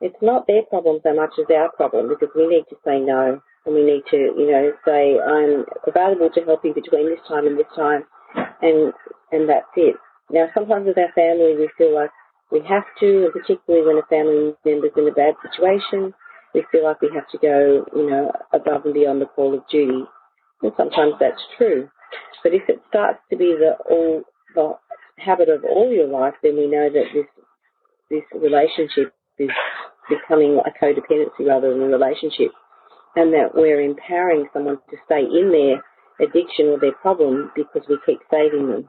it's 0.00 0.20
not 0.20 0.46
their 0.46 0.62
problem 0.64 1.00
so 1.02 1.14
much 1.14 1.30
as 1.38 1.46
our 1.54 1.72
problem 1.72 2.08
because 2.08 2.28
we 2.36 2.46
need 2.46 2.64
to 2.68 2.76
say 2.84 3.00
no 3.00 3.40
and 3.64 3.74
we 3.74 3.84
need 3.84 4.02
to, 4.10 4.16
you 4.36 4.50
know, 4.50 4.72
say 4.84 5.16
I'm 5.18 5.64
available 5.86 6.28
to 6.34 6.40
help 6.44 6.64
you 6.64 6.74
between 6.74 7.08
this 7.08 7.20
time 7.28 7.46
and 7.46 7.58
this 7.58 7.70
time 7.74 8.04
and 8.60 8.92
and 9.32 9.48
that's 9.48 9.72
it. 9.76 9.96
Now 10.30 10.48
sometimes 10.54 10.86
with 10.86 10.98
our 10.98 11.12
family 11.14 11.56
we 11.56 11.70
feel 11.78 11.94
like 11.94 12.10
we 12.50 12.60
have 12.68 12.84
to, 13.00 13.24
and 13.24 13.32
particularly 13.32 13.86
when 13.86 13.98
a 13.98 14.06
family 14.08 14.54
member's 14.66 14.92
in 14.96 15.08
a 15.08 15.12
bad 15.12 15.34
situation, 15.40 16.12
we 16.54 16.64
feel 16.70 16.84
like 16.84 17.00
we 17.00 17.10
have 17.14 17.28
to 17.30 17.38
go, 17.38 17.86
you 17.96 18.10
know, 18.10 18.32
above 18.52 18.84
and 18.84 18.92
beyond 18.94 19.22
the 19.22 19.26
call 19.26 19.54
of 19.54 19.66
duty. 19.70 20.04
And 20.62 20.72
sometimes 20.76 21.14
that's 21.18 21.40
true. 21.56 21.88
But 22.42 22.54
if 22.54 22.68
it 22.68 22.80
starts 22.88 23.20
to 23.30 23.36
be 23.36 23.54
the 23.58 23.76
all 23.88 24.22
the 24.54 24.74
habit 25.18 25.48
of 25.48 25.64
all 25.64 25.92
your 25.92 26.08
life, 26.08 26.34
then 26.42 26.56
we 26.56 26.66
know 26.66 26.88
that 26.90 27.06
this 27.14 27.26
this 28.10 28.24
relationship 28.40 29.14
is 29.38 29.50
becoming 30.08 30.60
a 30.60 30.84
codependency 30.84 31.46
rather 31.46 31.70
than 31.70 31.82
a 31.82 31.86
relationship, 31.86 32.52
and 33.16 33.32
that 33.32 33.54
we're 33.54 33.80
empowering 33.80 34.48
someone 34.52 34.78
to 34.90 34.96
stay 35.06 35.20
in 35.20 35.50
their 35.50 35.82
addiction 36.26 36.66
or 36.66 36.78
their 36.78 36.92
problem 36.92 37.50
because 37.54 37.82
we 37.88 37.98
keep 38.04 38.20
saving 38.30 38.68
them. 38.68 38.88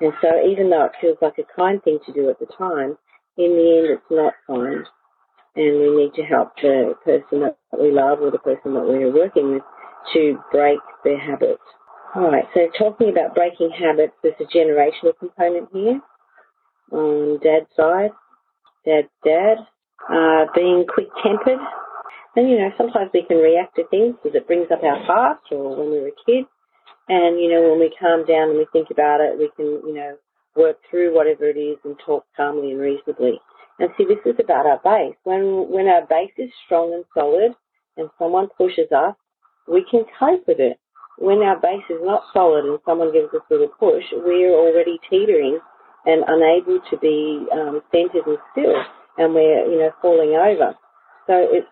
And 0.00 0.12
so 0.20 0.28
even 0.46 0.70
though 0.70 0.84
it 0.84 0.92
feels 1.00 1.18
like 1.22 1.38
a 1.38 1.56
kind 1.56 1.82
thing 1.82 1.98
to 2.06 2.12
do 2.12 2.28
at 2.28 2.38
the 2.38 2.46
time, 2.58 2.98
in 3.38 3.50
the 3.56 3.78
end 3.78 3.86
it's 3.90 4.10
not 4.10 4.34
kind. 4.46 4.86
And 5.56 5.80
we 5.80 5.96
need 5.96 6.12
to 6.14 6.22
help 6.22 6.54
the 6.60 6.94
person 7.02 7.40
that 7.40 7.56
we 7.72 7.90
love 7.90 8.20
or 8.20 8.30
the 8.30 8.38
person 8.38 8.74
that 8.74 8.84
we're 8.84 9.12
working 9.12 9.54
with 9.54 9.62
to 10.12 10.38
break 10.52 10.78
their 11.02 11.18
habits. 12.16 12.48
Alright, 12.54 12.72
so 12.78 12.90
talking 12.90 13.10
about 13.10 13.34
breaking 13.34 13.70
habits, 13.70 14.14
there's 14.22 14.34
a 14.40 14.56
generational 14.56 15.12
component 15.18 15.68
here 15.72 16.00
on 16.92 17.38
dad's 17.42 17.66
side. 17.76 18.10
Dad's 18.84 19.08
dad. 19.24 19.58
Uh, 20.10 20.44
being 20.54 20.84
quick 20.92 21.08
tempered. 21.22 21.58
And 22.36 22.50
you 22.50 22.58
know, 22.58 22.70
sometimes 22.76 23.10
we 23.14 23.24
can 23.24 23.38
react 23.38 23.76
to 23.76 23.88
things 23.88 24.14
because 24.22 24.36
it 24.36 24.46
brings 24.46 24.70
up 24.70 24.82
our 24.84 25.00
past 25.06 25.42
or 25.50 25.76
when 25.76 25.90
we 25.90 26.00
were 26.00 26.12
kids. 26.26 26.48
And, 27.08 27.40
you 27.40 27.50
know, 27.50 27.70
when 27.70 27.78
we 27.80 27.94
calm 27.98 28.26
down 28.26 28.50
and 28.50 28.58
we 28.58 28.66
think 28.72 28.88
about 28.90 29.20
it, 29.20 29.38
we 29.38 29.48
can, 29.56 29.66
you 29.86 29.94
know, 29.94 30.16
work 30.56 30.76
through 30.90 31.14
whatever 31.14 31.48
it 31.48 31.56
is 31.56 31.78
and 31.84 31.96
talk 32.04 32.24
calmly 32.36 32.72
and 32.72 32.80
reasonably. 32.80 33.40
And 33.78 33.90
see, 33.96 34.04
this 34.04 34.18
is 34.26 34.38
about 34.42 34.66
our 34.66 34.80
base. 34.82 35.16
When, 35.24 35.70
when 35.70 35.86
our 35.86 36.04
base 36.06 36.32
is 36.36 36.50
strong 36.64 36.92
and 36.94 37.04
solid 37.14 37.52
and 37.96 38.10
someone 38.18 38.48
pushes 38.56 38.90
us, 38.90 39.14
we 39.68 39.84
can 39.90 40.04
cope 40.18 40.46
with 40.46 40.58
it. 40.58 40.78
When 41.18 41.38
our 41.38 41.58
base 41.58 41.84
is 41.88 42.00
not 42.02 42.24
solid 42.32 42.64
and 42.64 42.78
someone 42.84 43.12
gives 43.12 43.32
us 43.32 43.40
a 43.50 43.54
little 43.54 43.72
push, 43.78 44.04
we're 44.12 44.52
already 44.52 44.98
teetering 45.08 45.58
and 46.04 46.24
unable 46.28 46.80
to 46.90 46.96
be 46.98 47.46
um, 47.52 47.80
centered 47.90 48.26
and 48.26 48.38
still, 48.52 48.76
and 49.18 49.34
we're, 49.34 49.66
you 49.66 49.78
know, 49.78 49.90
falling 50.02 50.36
over. 50.36 50.74
So 51.26 51.34
it's 51.50 51.66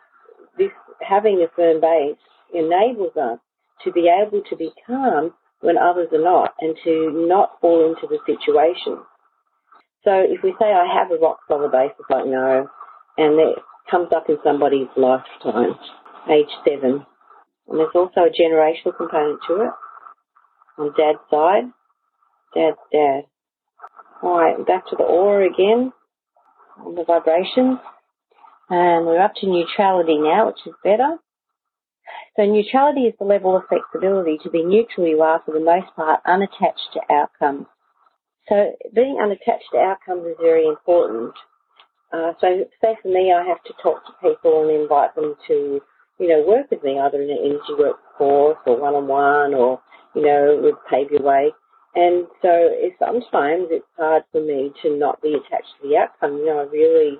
this 0.58 0.70
having 1.00 1.44
a 1.44 1.48
firm 1.54 1.80
base 1.80 2.18
enables 2.52 3.16
us 3.16 3.38
to 3.84 3.92
be 3.92 4.08
able 4.08 4.42
to 4.48 4.56
be 4.56 4.72
calm 4.86 5.32
when 5.60 5.76
others 5.78 6.08
are 6.12 6.22
not 6.22 6.54
and 6.60 6.76
to 6.84 7.26
not 7.28 7.60
fall 7.60 7.86
into 7.86 8.06
the 8.06 8.18
situation. 8.26 8.98
So 10.04 10.12
if 10.20 10.42
we 10.42 10.54
say 10.60 10.66
I 10.66 10.86
have 11.00 11.10
a 11.10 11.20
rock 11.20 11.38
solid 11.48 11.72
base, 11.72 11.92
it's 11.98 12.10
like 12.10 12.26
no, 12.26 12.68
and 13.16 13.38
that 13.38 13.54
comes 13.90 14.08
up 14.14 14.28
in 14.28 14.38
somebody's 14.44 14.88
lifetime, 14.96 15.74
age 16.30 16.50
seven. 16.66 17.06
And 17.68 17.78
there's 17.78 17.94
also 17.94 18.20
a 18.20 18.30
generational 18.30 18.96
component 18.96 19.40
to 19.48 19.62
it 19.62 19.70
on 20.78 20.92
dad's 20.96 21.18
side, 21.30 21.64
dad's 22.54 22.76
dad. 22.92 23.22
Alright, 24.22 24.66
back 24.66 24.88
to 24.88 24.96
the 24.96 25.04
aura 25.04 25.46
again, 25.46 25.92
on 26.78 26.94
the 26.94 27.04
vibrations. 27.04 27.78
And 28.70 29.06
we're 29.06 29.22
up 29.22 29.34
to 29.40 29.46
neutrality 29.46 30.18
now, 30.18 30.46
which 30.46 30.66
is 30.66 30.74
better. 30.82 31.18
So 32.36 32.44
neutrality 32.44 33.02
is 33.02 33.14
the 33.18 33.24
level 33.24 33.56
of 33.56 33.64
flexibility 33.68 34.38
to 34.42 34.50
be 34.50 34.64
neutral 34.64 35.06
you 35.06 35.22
are 35.22 35.40
for 35.44 35.52
the 35.52 35.64
most 35.64 35.94
part 35.94 36.20
unattached 36.26 36.90
to 36.94 37.00
outcomes. 37.12 37.66
So 38.48 38.72
being 38.94 39.18
unattached 39.22 39.70
to 39.72 39.78
outcomes 39.78 40.26
is 40.26 40.36
very 40.40 40.66
important. 40.66 41.32
Uh, 42.12 42.32
so 42.40 42.64
say 42.82 42.96
for 43.02 43.08
me, 43.08 43.32
I 43.32 43.46
have 43.46 43.62
to 43.64 43.74
talk 43.82 44.04
to 44.06 44.12
people 44.28 44.62
and 44.62 44.82
invite 44.82 45.14
them 45.14 45.34
to, 45.48 45.80
you 46.18 46.28
know, 46.28 46.44
work 46.46 46.70
with 46.70 46.82
me 46.82 46.98
either 46.98 47.20
in 47.20 47.30
an 47.30 47.38
energy 47.44 47.74
work 47.78 47.96
course 48.16 48.58
or 48.66 48.80
one-on-one 48.80 49.54
or, 49.54 49.80
you 50.14 50.22
know, 50.22 50.60
with 50.62 50.74
Pave 50.90 51.10
Your 51.10 51.22
Way. 51.22 51.50
And 51.94 52.26
so 52.42 52.70
sometimes 52.98 53.68
it's 53.70 53.86
hard 53.96 54.24
for 54.32 54.40
me 54.40 54.72
to 54.82 54.96
not 54.96 55.22
be 55.22 55.34
attached 55.34 55.70
to 55.80 55.88
the 55.88 55.96
outcome. 55.96 56.38
You 56.38 56.46
know, 56.46 56.58
I 56.60 56.62
really 56.64 57.18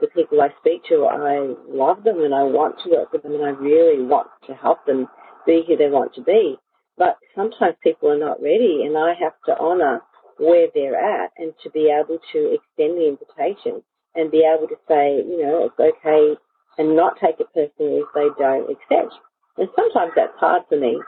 the 0.00 0.08
people 0.08 0.40
I 0.40 0.48
speak 0.60 0.82
to, 0.88 1.06
I 1.06 1.54
love 1.68 2.02
them 2.02 2.22
and 2.22 2.34
I 2.34 2.42
want 2.42 2.76
to 2.82 2.90
work 2.90 3.12
with 3.12 3.22
them 3.22 3.34
and 3.34 3.44
I 3.44 3.50
really 3.50 4.02
want 4.02 4.28
to 4.46 4.54
help 4.54 4.84
them 4.86 5.06
be 5.46 5.62
who 5.66 5.76
they 5.76 5.88
want 5.88 6.14
to 6.14 6.22
be. 6.22 6.56
But 6.98 7.16
sometimes 7.34 7.76
people 7.82 8.10
are 8.10 8.18
not 8.18 8.42
ready 8.42 8.82
and 8.84 8.96
I 8.96 9.14
have 9.20 9.34
to 9.46 9.58
honour 9.58 10.02
where 10.38 10.68
they're 10.74 10.98
at 10.98 11.30
and 11.38 11.52
to 11.62 11.70
be 11.70 11.90
able 11.90 12.18
to 12.32 12.58
extend 12.58 12.98
the 12.98 13.08
invitation 13.08 13.82
and 14.14 14.30
be 14.30 14.42
able 14.44 14.68
to 14.68 14.76
say, 14.88 15.22
you 15.26 15.42
know, 15.42 15.70
it's 15.70 15.78
okay 15.78 16.34
and 16.78 16.96
not 16.96 17.18
take 17.20 17.40
it 17.40 17.46
personally 17.54 18.02
if 18.02 18.08
they 18.14 18.28
don't 18.38 18.70
accept. 18.70 19.14
And 19.56 19.68
sometimes 19.76 20.12
that's 20.16 20.38
hard 20.38 20.62
for 20.68 20.78
me. 20.78 21.00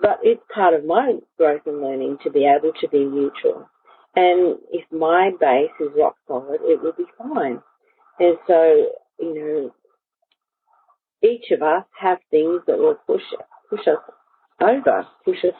But 0.00 0.18
it's 0.22 0.42
part 0.52 0.74
of 0.74 0.84
my 0.84 1.18
growth 1.38 1.62
and 1.66 1.80
learning 1.80 2.18
to 2.24 2.30
be 2.30 2.46
able 2.46 2.72
to 2.80 2.88
be 2.88 3.04
neutral. 3.04 3.68
And 4.16 4.58
if 4.70 4.84
my 4.90 5.30
base 5.38 5.70
is 5.80 5.88
rock 5.96 6.16
solid, 6.26 6.60
it 6.62 6.82
will 6.82 6.92
be 6.92 7.04
fine. 7.16 7.60
And 8.18 8.36
so, 8.46 8.86
you 9.20 9.34
know, 9.34 9.74
each 11.22 11.50
of 11.50 11.62
us 11.62 11.84
have 11.98 12.18
things 12.30 12.60
that 12.66 12.78
will 12.78 12.96
push 13.06 13.22
push 13.70 13.86
us 13.86 13.98
over, 14.60 15.06
push 15.24 15.44
us 15.44 15.54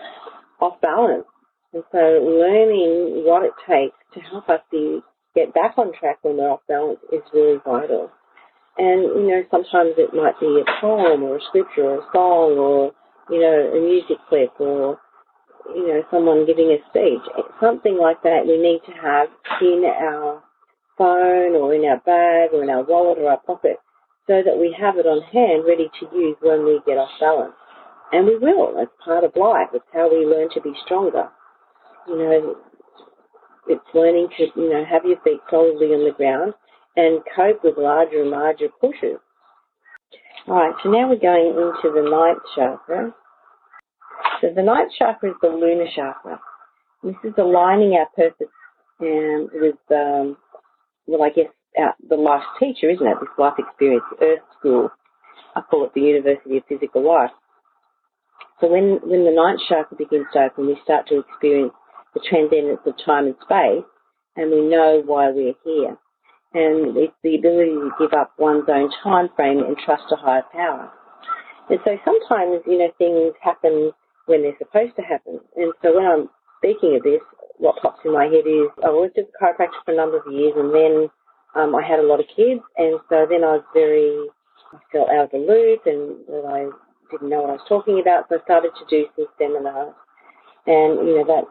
off 0.61 0.81
balance. 0.81 1.25
And 1.73 1.85
so 1.93 1.99
learning 1.99 3.25
what 3.25 3.45
it 3.45 3.53
takes 3.67 3.97
to 4.15 4.21
help 4.21 4.49
us 4.49 4.61
be 4.71 5.01
get 5.35 5.55
back 5.55 5.79
on 5.79 5.93
track 5.99 6.19
when 6.23 6.37
we're 6.37 6.51
off 6.51 6.61
balance 6.69 6.99
is 7.11 7.23
really 7.33 7.59
vital. 7.65 8.11
And, 8.79 9.03
you 9.03 9.29
know, 9.29 9.43
sometimes 9.51 9.93
it 9.99 10.15
might 10.15 10.39
be 10.41 10.49
a 10.49 10.81
poem 10.81 11.23
or 11.23 11.37
a 11.37 11.45
scripture 11.49 11.85
or 11.85 12.01
a 12.01 12.09
song 12.13 12.57
or, 12.57 12.93
you 13.29 13.41
know, 13.41 13.77
a 13.77 13.81
music 13.81 14.17
clip 14.29 14.53
or, 14.59 14.99
you 15.75 15.89
know, 15.89 16.03
someone 16.11 16.47
giving 16.47 16.73
a 16.73 16.81
speech. 16.89 17.21
Something 17.61 17.99
like 18.01 18.23
that 18.23 18.47
we 18.47 18.57
need 18.57 18.81
to 18.89 18.93
have 18.97 19.29
in 19.61 19.85
our 19.85 20.43
phone 20.97 21.53
or 21.53 21.75
in 21.75 21.85
our 21.85 22.01
bag 22.01 22.51
or 22.55 22.63
in 22.65 22.71
our 22.71 22.83
wallet 22.85 23.19
or 23.19 23.31
our 23.31 23.41
pocket 23.45 23.77
so 24.27 24.41
that 24.41 24.57
we 24.57 24.75
have 24.79 24.97
it 24.97 25.07
on 25.07 25.21
hand 25.29 25.65
ready 25.67 25.91
to 26.01 26.17
use 26.17 26.37
when 26.41 26.65
we 26.65 26.81
get 26.87 26.97
off 26.97 27.11
balance. 27.21 27.55
And 28.13 28.27
we 28.27 28.39
will. 28.39 28.73
It's 28.77 28.93
part 29.05 29.25
of 29.25 29.33
life. 29.37 29.69
It's 29.75 29.85
how 29.93 30.09
we 30.09 30.25
learn 30.25 30.49
to 30.55 30.61
be 30.61 30.73
stronger. 30.85 31.29
You 32.09 32.19
know, 32.19 32.57
it's 33.69 33.95
learning 33.95 34.29
to, 34.39 34.47
you 34.57 34.71
know, 34.71 34.85
have 34.85 35.05
your 35.05 35.21
feet 35.25 35.41
solidly 35.51 35.89
on 35.93 36.05
the 36.05 36.17
ground 36.17 36.55
and 36.97 37.21
cope 37.35 37.65
with 37.65 37.79
larger 37.79 38.23
and 38.23 38.31
larger 38.31 38.69
pushes. 38.81 39.19
Alright, 40.49 40.75
so 40.83 40.91
now 40.91 41.09
we're 41.09 41.17
going 41.17 41.49
into 41.49 41.95
the 41.95 42.09
ninth 42.09 42.43
chakra. 42.55 43.15
So 44.41 44.49
the 44.55 44.63
ninth 44.63 44.93
chakra 44.99 45.31
is 45.31 45.37
the 45.41 45.49
lunar 45.49 45.87
chakra. 45.95 46.41
This 47.03 47.15
is 47.25 47.35
aligning 47.39 47.95
our 47.95 48.07
purpose 48.15 48.53
and 49.01 49.49
with, 49.53 49.77
um, 49.91 50.37
well, 51.07 51.23
I 51.23 51.31
guess 51.31 51.51
our, 51.79 51.95
the 52.09 52.17
life 52.17 52.43
teacher, 52.59 52.91
isn't 52.91 53.07
it? 53.07 53.17
This 53.21 53.29
life 53.39 53.55
experience, 53.59 54.05
Earth 54.21 54.41
School. 54.59 54.91
I 55.55 55.61
call 55.61 55.85
it 55.85 55.93
the 55.95 56.01
University 56.01 56.57
of 56.59 56.65
Physical 56.69 57.07
Life. 57.07 57.31
So 58.61 58.69
when, 58.71 59.01
when 59.03 59.25
the 59.25 59.35
ninth 59.35 59.61
chakra 59.69 59.97
begins 59.97 60.27
to 60.33 60.41
open, 60.41 60.67
we 60.67 60.79
start 60.85 61.09
to 61.09 61.19
experience 61.21 61.73
the 62.15 62.21
transcendence 62.29 62.81
of 62.87 62.95
time 63.05 63.27
and 63.27 63.37
space, 63.43 63.85
and 64.37 64.51
we 64.51 64.61
know 64.69 65.03
why 65.05 65.31
we're 65.31 65.55
here. 65.65 65.97
And 66.55 66.97
it's 66.97 67.15
the 67.23 67.37
ability 67.37 67.73
to 67.73 67.91
give 67.99 68.13
up 68.13 68.33
one's 68.39 68.69
own 68.69 68.91
time 69.03 69.29
frame 69.37 69.61
and 69.61 69.77
trust 69.85 70.05
a 70.13 70.17
higher 70.17 70.45
power. 70.53 70.91
And 71.71 71.79
so 71.85 71.97
sometimes, 72.05 72.61
you 72.67 72.79
know, 72.79 72.91
things 72.99 73.35
happen 73.41 73.93
when 74.27 74.43
they're 74.43 74.59
supposed 74.59 74.95
to 74.97 75.03
happen. 75.03 75.41
And 75.57 75.73
so 75.83 75.97
when 75.97 76.05
I'm 76.05 76.29
speaking 76.59 76.97
of 76.97 77.03
this, 77.03 77.21
what 77.59 77.77
pops 77.81 78.01
in 78.05 78.13
my 78.13 78.25
head 78.25 78.47
is 78.47 78.69
I 78.85 78.91
worked 78.91 79.19
as 79.19 79.25
a 79.25 79.45
chiropractor 79.45 79.81
for 79.85 79.93
a 79.93 79.97
number 79.97 80.19
of 80.19 80.33
years 80.33 80.55
and 80.57 80.75
then 80.75 81.09
um, 81.55 81.75
I 81.75 81.83
had 81.87 82.01
a 82.01 82.07
lot 82.07 82.21
of 82.21 82.27
kids 82.35 82.61
and 82.77 82.99
so 83.09 83.27
then 83.31 83.45
I 83.45 83.63
was 83.63 83.65
very, 83.73 84.27
I 84.73 84.79
felt 84.91 85.11
out 85.11 85.27
of 85.27 85.31
the 85.31 85.39
loop 85.39 85.87
and 85.87 86.19
I 86.49 86.67
didn't 87.11 87.29
know 87.29 87.43
what 87.43 87.51
I 87.51 87.59
was 87.61 87.67
talking 87.69 88.01
about 88.01 88.27
so 88.29 88.37
I 88.37 88.45
started 88.45 88.73
to 88.75 88.85
do 88.91 89.07
some 89.15 89.27
seminars 89.39 89.95
and, 90.67 91.07
you 91.07 91.23
know, 91.23 91.27
that 91.27 91.45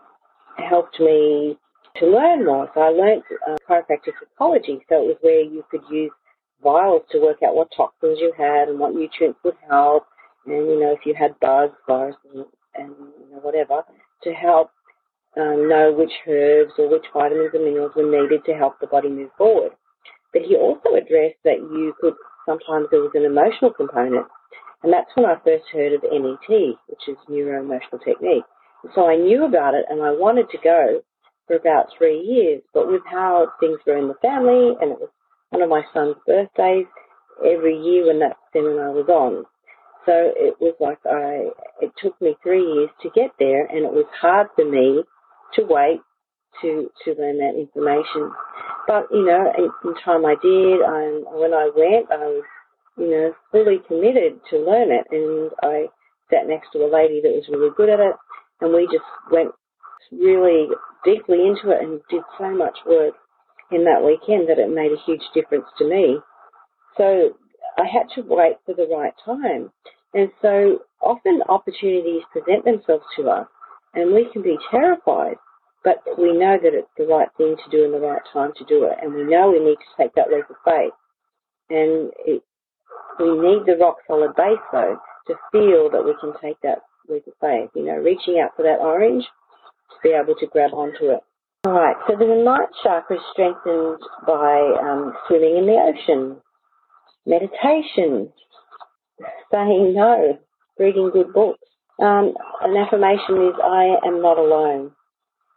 helped 0.67 0.99
me 0.99 1.57
to 1.97 2.05
learn 2.05 2.45
more. 2.45 2.69
So 2.73 2.81
I 2.81 2.89
learned 2.89 3.23
uh, 3.47 3.57
chiropractic 3.69 4.13
psychology. 4.19 4.79
So 4.89 5.03
it 5.03 5.07
was 5.07 5.17
where 5.21 5.41
you 5.41 5.63
could 5.69 5.81
use 5.89 6.11
vials 6.63 7.03
to 7.11 7.19
work 7.19 7.37
out 7.43 7.55
what 7.55 7.69
toxins 7.75 8.19
you 8.19 8.33
had 8.37 8.69
and 8.69 8.79
what 8.79 8.93
nutrients 8.93 9.39
would 9.43 9.55
help, 9.69 10.05
and 10.45 10.67
you 10.67 10.79
know 10.79 10.93
if 10.93 11.05
you 11.05 11.13
had 11.17 11.39
bugs, 11.39 11.73
viruses, 11.87 12.19
and, 12.33 12.45
and 12.75 12.89
you 12.89 13.31
know, 13.31 13.39
whatever 13.41 13.81
to 14.23 14.31
help 14.31 14.69
um, 15.37 15.67
know 15.67 15.91
which 15.91 16.11
herbs 16.27 16.73
or 16.77 16.89
which 16.89 17.05
vitamins 17.13 17.51
and 17.53 17.65
minerals 17.65 17.93
were 17.95 18.05
needed 18.05 18.45
to 18.45 18.53
help 18.53 18.79
the 18.79 18.87
body 18.87 19.09
move 19.09 19.31
forward. 19.37 19.71
But 20.33 20.43
he 20.43 20.55
also 20.55 20.95
addressed 20.95 21.41
that 21.43 21.57
you 21.57 21.93
could 21.99 22.13
sometimes 22.45 22.87
there 22.91 23.01
was 23.01 23.11
an 23.15 23.25
emotional 23.25 23.71
component, 23.71 24.27
and 24.83 24.93
that's 24.93 25.09
when 25.15 25.25
I 25.25 25.35
first 25.43 25.65
heard 25.73 25.93
of 25.93 26.03
NET, 26.03 26.77
which 26.87 27.07
is 27.07 27.17
neuro 27.27 27.61
emotional 27.61 27.99
technique. 28.05 28.45
So 28.95 29.07
I 29.07 29.15
knew 29.15 29.45
about 29.45 29.75
it 29.75 29.85
and 29.89 30.01
I 30.01 30.11
wanted 30.11 30.49
to 30.49 30.57
go 30.63 31.01
for 31.51 31.57
about 31.57 31.87
three 31.97 32.21
years, 32.21 32.61
but 32.73 32.87
with 32.87 33.01
how 33.11 33.47
things 33.59 33.77
were 33.85 33.97
in 33.97 34.07
the 34.07 34.15
family 34.21 34.71
and 34.79 34.91
it 34.91 34.99
was 34.99 35.09
one 35.49 35.61
of 35.61 35.69
my 35.69 35.83
son's 35.93 36.15
birthdays 36.25 36.85
every 37.45 37.77
year 37.77 38.07
when 38.07 38.19
that 38.19 38.37
seminar 38.53 38.91
was 38.91 39.09
on. 39.09 39.43
So 40.05 40.13
it 40.15 40.55
was 40.61 40.73
like 40.79 40.97
I, 41.05 41.51
it 41.83 41.91
took 42.01 42.19
me 42.21 42.35
three 42.41 42.63
years 42.63 42.89
to 43.03 43.09
get 43.13 43.31
there 43.37 43.65
and 43.65 43.83
it 43.83 43.91
was 43.91 44.05
hard 44.19 44.47
for 44.55 44.63
me 44.63 45.03
to 45.55 45.61
wait 45.67 45.99
to, 46.61 46.89
to 47.03 47.19
learn 47.19 47.37
that 47.39 47.59
information. 47.59 48.31
But, 48.87 49.07
you 49.11 49.25
know, 49.25 49.51
in 49.59 49.93
time 50.05 50.25
I 50.25 50.35
did, 50.41 50.79
I, 50.87 51.19
when 51.35 51.53
I 51.53 51.69
went, 51.75 52.07
I 52.11 52.31
was, 52.31 52.45
you 52.97 53.11
know, 53.11 53.33
fully 53.51 53.79
committed 53.87 54.39
to 54.51 54.57
learn 54.57 54.89
it 54.91 55.05
and 55.11 55.51
I 55.61 55.87
sat 56.31 56.47
next 56.47 56.71
to 56.71 56.79
a 56.79 56.87
lady 56.87 57.19
that 57.21 57.35
was 57.35 57.43
really 57.51 57.75
good 57.75 57.89
at 57.89 57.99
it 57.99 58.15
and 58.61 58.73
we 58.73 58.87
just 58.87 59.03
went 59.29 59.51
really 60.11 60.67
deeply 61.03 61.47
into 61.47 61.71
it 61.71 61.81
and 61.81 62.01
did 62.09 62.21
so 62.37 62.51
much 62.51 62.77
work 62.85 63.15
in 63.71 63.85
that 63.85 64.03
weekend 64.03 64.49
that 64.49 64.59
it 64.59 64.69
made 64.69 64.91
a 64.91 65.03
huge 65.05 65.23
difference 65.33 65.65
to 65.77 65.87
me. 65.87 66.17
So 66.97 67.31
I 67.77 67.85
had 67.87 68.07
to 68.15 68.27
wait 68.27 68.57
for 68.65 68.75
the 68.75 68.87
right 68.87 69.13
time. 69.25 69.71
And 70.13 70.29
so 70.41 70.79
often 71.01 71.41
opportunities 71.47 72.23
present 72.31 72.65
themselves 72.65 73.05
to 73.17 73.29
us 73.29 73.47
and 73.93 74.13
we 74.13 74.27
can 74.31 74.41
be 74.41 74.57
terrified, 74.69 75.37
but 75.83 76.03
we 76.17 76.33
know 76.33 76.57
that 76.61 76.73
it's 76.73 76.91
the 76.97 77.07
right 77.07 77.29
thing 77.37 77.55
to 77.55 77.71
do 77.71 77.85
in 77.85 77.91
the 77.91 77.99
right 77.99 78.21
time 78.31 78.51
to 78.57 78.65
do 78.65 78.83
it. 78.85 78.97
And 79.01 79.13
we 79.13 79.23
know 79.23 79.51
we 79.51 79.63
need 79.63 79.79
to 79.79 79.95
take 79.97 80.13
that 80.15 80.29
leap 80.29 80.49
of 80.49 80.55
faith. 80.65 80.93
And 81.69 82.11
it, 82.25 82.43
we 83.19 83.31
need 83.31 83.65
the 83.65 83.79
rock 83.79 83.97
solid 84.07 84.35
base 84.35 84.59
though 84.71 84.97
to 85.27 85.33
feel 85.51 85.89
that 85.91 86.03
we 86.03 86.13
can 86.19 86.33
take 86.41 86.59
that 86.61 86.79
leap 87.07 87.25
of 87.27 87.33
faith, 87.39 87.69
you 87.73 87.85
know, 87.85 87.95
reaching 87.95 88.39
out 88.43 88.51
for 88.55 88.63
that 88.63 88.79
orange 88.79 89.23
be 90.03 90.09
able 90.09 90.35
to 90.35 90.47
grab 90.47 90.73
onto 90.73 91.11
it. 91.11 91.19
All 91.63 91.73
right, 91.73 91.95
so 92.07 92.15
the 92.17 92.25
ninth 92.25 92.71
chakra 92.81 93.17
is 93.17 93.21
strengthened 93.33 93.99
by 94.25 94.57
um, 94.81 95.13
swimming 95.27 95.57
in 95.57 95.67
the 95.67 95.77
ocean, 95.77 96.37
meditation, 97.25 98.33
saying 99.51 99.93
no, 99.93 100.39
reading 100.79 101.11
good 101.13 101.31
books. 101.33 101.61
Um, 101.99 102.33
an 102.61 102.75
affirmation 102.75 103.45
is, 103.45 103.53
I 103.63 103.95
am 104.07 104.23
not 104.23 104.39
alone. 104.39 104.91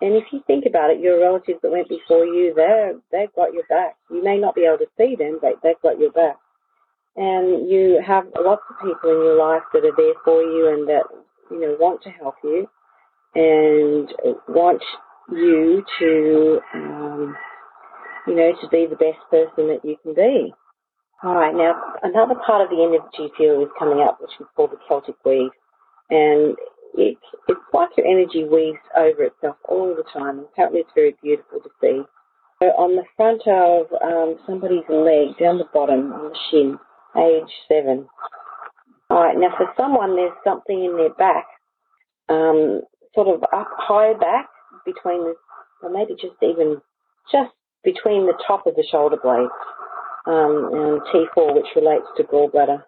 And 0.03 0.15
if 0.15 0.25
you 0.31 0.43
think 0.47 0.67
about 0.67 0.91
it, 0.91 1.01
your 1.01 1.21
relatives 1.21 1.61
that 1.63 1.71
went 1.71 1.89
before 1.89 2.27
you, 2.27 2.53
they're, 2.55 2.93
they've 3.11 3.33
got 3.35 3.55
your 3.55 3.65
back. 3.71 3.97
You 4.11 4.23
may 4.23 4.37
not 4.37 4.55
be 4.55 4.67
able 4.67 4.85
to 4.85 4.91
see 4.99 5.17
them, 5.17 5.39
but 5.41 5.55
they've 5.63 5.81
got 5.83 5.99
your 5.99 6.13
back. 6.13 6.37
And 7.17 7.71
you 7.71 8.03
have 8.07 8.27
lots 8.39 8.63
of 8.69 8.77
people 8.85 9.09
in 9.09 9.25
your 9.25 9.39
life 9.39 9.63
that 9.73 9.87
are 9.87 9.97
there 9.97 10.21
for 10.23 10.43
you 10.43 10.69
and 10.69 10.87
that 10.89 11.05
you 11.51 11.61
know, 11.61 11.77
want 11.81 12.03
to 12.03 12.11
help 12.11 12.35
you 12.45 12.69
and 13.35 14.09
want 14.49 14.83
you 15.31 15.85
to, 15.99 16.61
um, 16.75 17.37
you 18.27 18.35
know, 18.35 18.53
to 18.61 18.69
be 18.69 18.87
the 18.89 18.97
best 18.97 19.19
person 19.31 19.69
that 19.69 19.81
you 19.85 19.97
can 20.03 20.15
be. 20.15 20.53
All 21.23 21.35
right, 21.35 21.55
now 21.55 21.75
another 22.03 22.35
part 22.47 22.63
of 22.63 22.69
the 22.69 22.85
energy 22.85 23.33
field 23.39 23.63
is 23.63 23.73
coming 23.79 24.01
up, 24.01 24.21
which 24.21 24.33
is 24.39 24.47
called 24.55 24.73
the 24.73 24.79
Celtic 24.87 25.17
weave, 25.25 25.51
and 26.11 26.55
it, 26.97 27.17
it's 27.49 27.61
like 27.73 27.91
your 27.97 28.07
energy 28.07 28.45
weaves 28.45 28.79
over 28.97 29.25
itself 29.25 29.57
all 29.69 29.95
the 29.95 30.05
time. 30.13 30.41
Apparently, 30.53 30.81
it's 30.81 30.91
very 30.95 31.17
beautiful 31.23 31.61
to 31.61 31.71
see. 31.81 32.03
So 32.63 32.67
on 32.77 32.97
the 32.97 33.05
front 33.17 33.43
of 33.47 33.87
um, 34.03 34.39
somebody's 34.47 34.85
leg, 34.89 35.37
down 35.41 35.59
the 35.59 35.69
bottom 35.73 36.13
on 36.13 36.31
the 36.31 36.39
shin, 36.51 36.79
age 37.17 37.51
seven, 37.69 38.07
all 39.11 39.23
right, 39.23 39.37
now 39.37 39.55
for 39.57 39.67
someone, 39.77 40.17
there's 40.17 40.33
something 40.43 40.85
in 40.85 40.97
their 40.97 41.15
back, 41.15 41.47
um, 42.29 42.81
sort 43.15 43.29
of 43.29 43.43
up 43.53 43.71
high 43.79 44.15
back 44.15 44.49
between 44.85 45.25
the, 45.25 45.35
or 45.83 45.91
maybe 45.91 46.15
just 46.15 46.37
even 46.43 46.81
just 47.31 47.51
between 47.85 48.27
the 48.27 48.37
top 48.47 48.67
of 48.67 48.75
the 48.75 48.85
shoulder 48.91 49.17
blades, 49.23 49.53
um, 50.27 50.71
and 50.73 51.01
T4, 51.13 51.55
which 51.55 51.69
relates 51.77 52.07
to 52.17 52.25
gallbladder. 52.25 52.83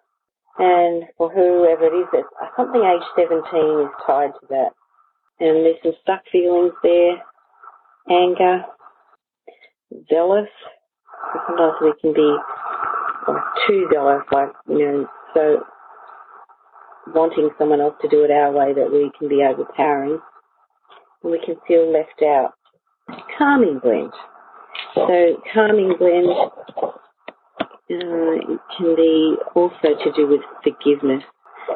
And 0.59 1.03
for 1.17 1.29
whoever 1.29 1.85
it 1.85 1.97
is, 2.01 2.07
uh, 2.13 2.47
something 2.55 2.81
age 2.81 3.05
17 3.15 3.39
is 3.81 3.93
tied 4.05 4.33
to 4.41 4.47
that. 4.49 4.71
And 5.39 5.65
there's 5.65 5.77
some 5.83 5.93
stuck 6.01 6.21
feelings 6.31 6.73
there, 6.81 7.21
anger, 8.09 8.65
zealous. 10.09 10.49
Sometimes 11.45 11.73
we 11.81 11.93
can 12.01 12.13
be 12.13 12.35
like 13.27 13.43
too 13.67 13.87
zealous, 13.93 14.23
like, 14.31 14.49
you 14.67 14.79
know, 14.79 15.07
so 15.35 15.63
wanting 17.13 17.49
someone 17.57 17.81
else 17.81 17.95
to 18.01 18.07
do 18.07 18.23
it 18.23 18.31
our 18.31 18.51
way 18.51 18.73
that 18.73 18.91
we 18.91 19.11
can 19.17 19.27
be 19.29 19.43
overpowering 19.43 20.19
and 21.23 21.31
we 21.31 21.39
can 21.45 21.55
feel 21.67 21.91
left 21.91 22.21
out. 22.23 22.53
Calming 23.37 23.79
blend. 23.79 24.11
So 24.95 25.41
calming 25.53 25.95
blend 25.97 26.27
uh, 27.89 28.57
can 28.77 28.95
be 28.95 29.35
also 29.55 29.95
to 30.03 30.11
do 30.15 30.27
with 30.27 30.41
forgiveness. 30.63 31.23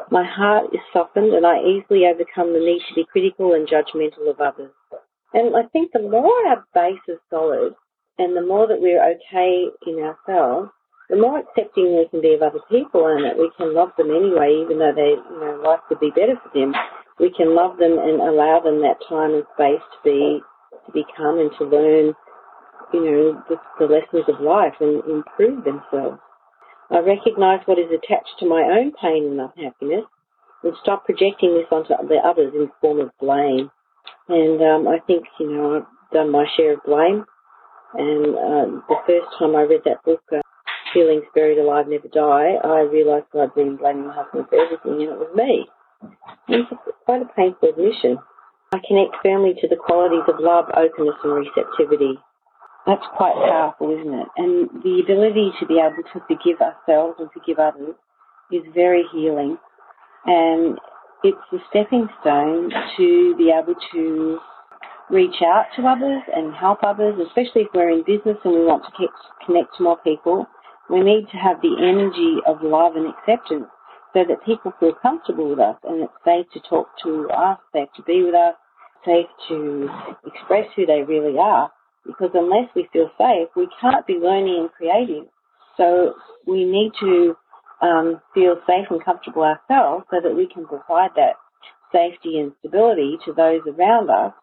My 0.09 0.23
heart 0.23 0.65
is 0.73 0.79
softened 0.91 1.33
and 1.33 1.45
I 1.45 1.59
easily 1.59 2.05
overcome 2.05 2.53
the 2.53 2.59
need 2.59 2.81
to 2.89 2.95
be 2.95 3.05
critical 3.11 3.53
and 3.53 3.67
judgmental 3.67 4.29
of 4.29 4.39
others. 4.39 4.71
And 5.33 5.55
I 5.55 5.63
think 5.71 5.91
the 5.93 6.01
more 6.01 6.47
our 6.47 6.63
base 6.73 6.99
is 7.07 7.19
solid 7.29 7.73
and 8.17 8.35
the 8.35 8.45
more 8.45 8.67
that 8.67 8.81
we're 8.81 9.01
okay 9.01 9.65
in 9.87 9.99
ourselves, 9.99 10.71
the 11.11 11.19
more 11.19 11.43
accepting 11.43 11.99
we 11.99 12.07
can 12.07 12.23
be 12.23 12.33
of 12.33 12.41
other 12.41 12.63
people 12.71 13.03
and 13.05 13.27
that 13.27 13.35
we 13.35 13.51
can 13.59 13.75
love 13.75 13.91
them 13.99 14.15
anyway, 14.15 14.63
even 14.63 14.79
though 14.79 14.95
they, 14.95 15.19
you 15.19 15.39
know, 15.43 15.59
life 15.59 15.83
could 15.91 15.99
be 15.99 16.09
better 16.15 16.39
for 16.39 16.47
them. 16.55 16.71
We 17.19 17.35
can 17.35 17.53
love 17.53 17.75
them 17.75 17.99
and 17.99 18.23
allow 18.23 18.63
them 18.63 18.79
that 18.79 19.03
time 19.11 19.35
and 19.35 19.43
space 19.53 19.83
to 19.83 19.99
be, 20.07 20.39
to 20.87 20.91
become 20.95 21.43
and 21.43 21.51
to 21.59 21.67
learn, 21.67 22.15
you 22.95 23.03
know, 23.03 23.43
the, 23.51 23.59
the 23.75 23.91
lessons 23.91 24.23
of 24.31 24.39
life 24.39 24.79
and 24.79 25.03
improve 25.03 25.67
themselves. 25.67 26.23
I 26.89 27.03
recognise 27.03 27.59
what 27.67 27.77
is 27.77 27.91
attached 27.91 28.39
to 28.39 28.47
my 28.47 28.63
own 28.63 28.95
pain 28.95 29.35
and 29.35 29.51
unhappiness 29.51 30.07
and 30.63 30.73
stop 30.81 31.03
projecting 31.03 31.59
this 31.59 31.67
onto 31.75 31.91
the 32.07 32.23
others 32.23 32.55
in 32.55 32.71
the 32.71 32.77
form 32.79 33.01
of 33.03 33.11
blame. 33.19 33.69
And 34.31 34.63
um, 34.63 34.87
I 34.87 35.03
think, 35.07 35.27
you 35.41 35.51
know, 35.51 35.75
I've 35.75 36.11
done 36.13 36.31
my 36.31 36.47
share 36.55 36.79
of 36.79 36.83
blame. 36.87 37.25
And 37.99 38.35
um, 38.39 38.83
the 38.87 38.95
first 39.05 39.27
time 39.37 39.59
I 39.59 39.67
read 39.67 39.81
that 39.83 40.03
book, 40.05 40.23
uh, 40.31 40.39
Feelings 40.93 41.23
Buried 41.33 41.57
Alive 41.57 41.87
Never 41.87 42.07
Die, 42.07 42.51
I 42.63 42.79
realised 42.81 43.25
that 43.33 43.41
I'd 43.41 43.55
been 43.55 43.77
blaming 43.77 44.07
my 44.07 44.15
husband 44.15 44.45
for 44.49 44.59
everything 44.59 45.01
and 45.01 45.13
it 45.13 45.19
was 45.19 45.35
me. 45.35 45.65
And 46.47 46.65
it's 46.67 46.81
quite 47.05 47.21
a 47.21 47.29
painful 47.35 47.69
admission. 47.69 48.17
I 48.73 48.79
connect 48.87 49.15
firmly 49.23 49.53
to 49.61 49.67
the 49.67 49.75
qualities 49.75 50.27
of 50.27 50.39
love, 50.39 50.65
openness 50.75 51.15
and 51.23 51.33
receptivity. 51.33 52.19
That's 52.87 53.05
quite 53.15 53.35
powerful, 53.35 53.91
isn't 53.91 54.13
it? 54.13 54.27
And 54.37 54.69
the 54.83 55.03
ability 55.03 55.51
to 55.59 55.65
be 55.65 55.79
able 55.79 56.03
to 56.13 56.19
forgive 56.27 56.59
ourselves 56.59 57.19
and 57.19 57.29
forgive 57.31 57.59
others 57.59 57.95
is 58.51 58.63
very 58.73 59.03
healing. 59.11 59.57
And 60.25 60.77
it's 61.23 61.37
a 61.53 61.57
stepping 61.69 62.07
stone 62.21 62.71
to 62.97 63.35
be 63.37 63.51
able 63.51 63.75
to 63.93 64.39
reach 65.09 65.43
out 65.45 65.65
to 65.75 65.85
others 65.85 66.23
and 66.33 66.55
help 66.55 66.79
others, 66.83 67.15
especially 67.27 67.63
if 67.63 67.67
we're 67.73 67.91
in 67.91 68.03
business 68.03 68.37
and 68.43 68.53
we 68.53 68.65
want 68.65 68.83
to 68.83 69.07
connect 69.45 69.75
to 69.77 69.83
more 69.83 69.97
people. 69.97 70.47
We 70.91 70.99
need 70.99 71.25
to 71.31 71.37
have 71.37 71.61
the 71.61 71.71
energy 71.79 72.43
of 72.45 72.61
love 72.61 72.97
and 72.97 73.07
acceptance 73.07 73.71
so 74.13 74.25
that 74.27 74.43
people 74.45 74.73
feel 74.77 74.93
comfortable 75.01 75.49
with 75.49 75.59
us 75.59 75.77
and 75.83 76.03
it's 76.03 76.13
safe 76.25 76.45
to 76.53 76.59
talk 76.67 76.87
to 77.03 77.29
us, 77.29 77.57
safe 77.71 77.87
to 77.95 78.03
be 78.03 78.23
with 78.23 78.35
us, 78.35 78.55
safe 79.05 79.27
to 79.47 79.87
express 80.25 80.67
who 80.75 80.85
they 80.85 81.01
really 81.07 81.37
are 81.39 81.71
because 82.05 82.31
unless 82.33 82.67
we 82.75 82.89
feel 82.91 83.09
safe, 83.17 83.47
we 83.55 83.69
can't 83.79 84.05
be 84.05 84.15
learning 84.15 84.67
and 84.67 84.71
creating. 84.71 85.27
So 85.77 86.13
we 86.45 86.65
need 86.65 86.91
to 86.99 87.35
um, 87.81 88.21
feel 88.33 88.55
safe 88.67 88.87
and 88.89 89.03
comfortable 89.03 89.43
ourselves 89.43 90.05
so 90.11 90.17
that 90.21 90.35
we 90.35 90.47
can 90.47 90.65
provide 90.65 91.11
that 91.15 91.35
safety 91.91 92.39
and 92.39 92.51
stability 92.59 93.17
to 93.25 93.33
those 93.33 93.61
around 93.67 94.09
us, 94.09 94.33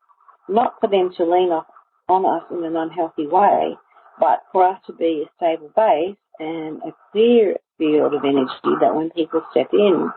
not 0.48 0.74
for 0.80 0.88
them 0.88 1.10
to 1.16 1.24
lean 1.24 1.50
off 1.50 1.66
on 2.08 2.24
us 2.24 2.44
in 2.50 2.64
an 2.64 2.76
unhealthy 2.76 3.26
way, 3.26 3.76
but 4.18 4.40
for 4.52 4.64
us 4.64 4.80
to 4.86 4.92
be 4.94 5.26
a 5.26 5.30
stable 5.36 5.70
base 5.76 6.16
and 6.38 6.82
a 6.82 6.92
clear 7.12 7.56
field 7.78 8.14
of 8.14 8.24
energy 8.24 8.76
that 8.80 8.94
when 8.94 9.10
people 9.10 9.42
step 9.50 9.68
in, 9.72 10.10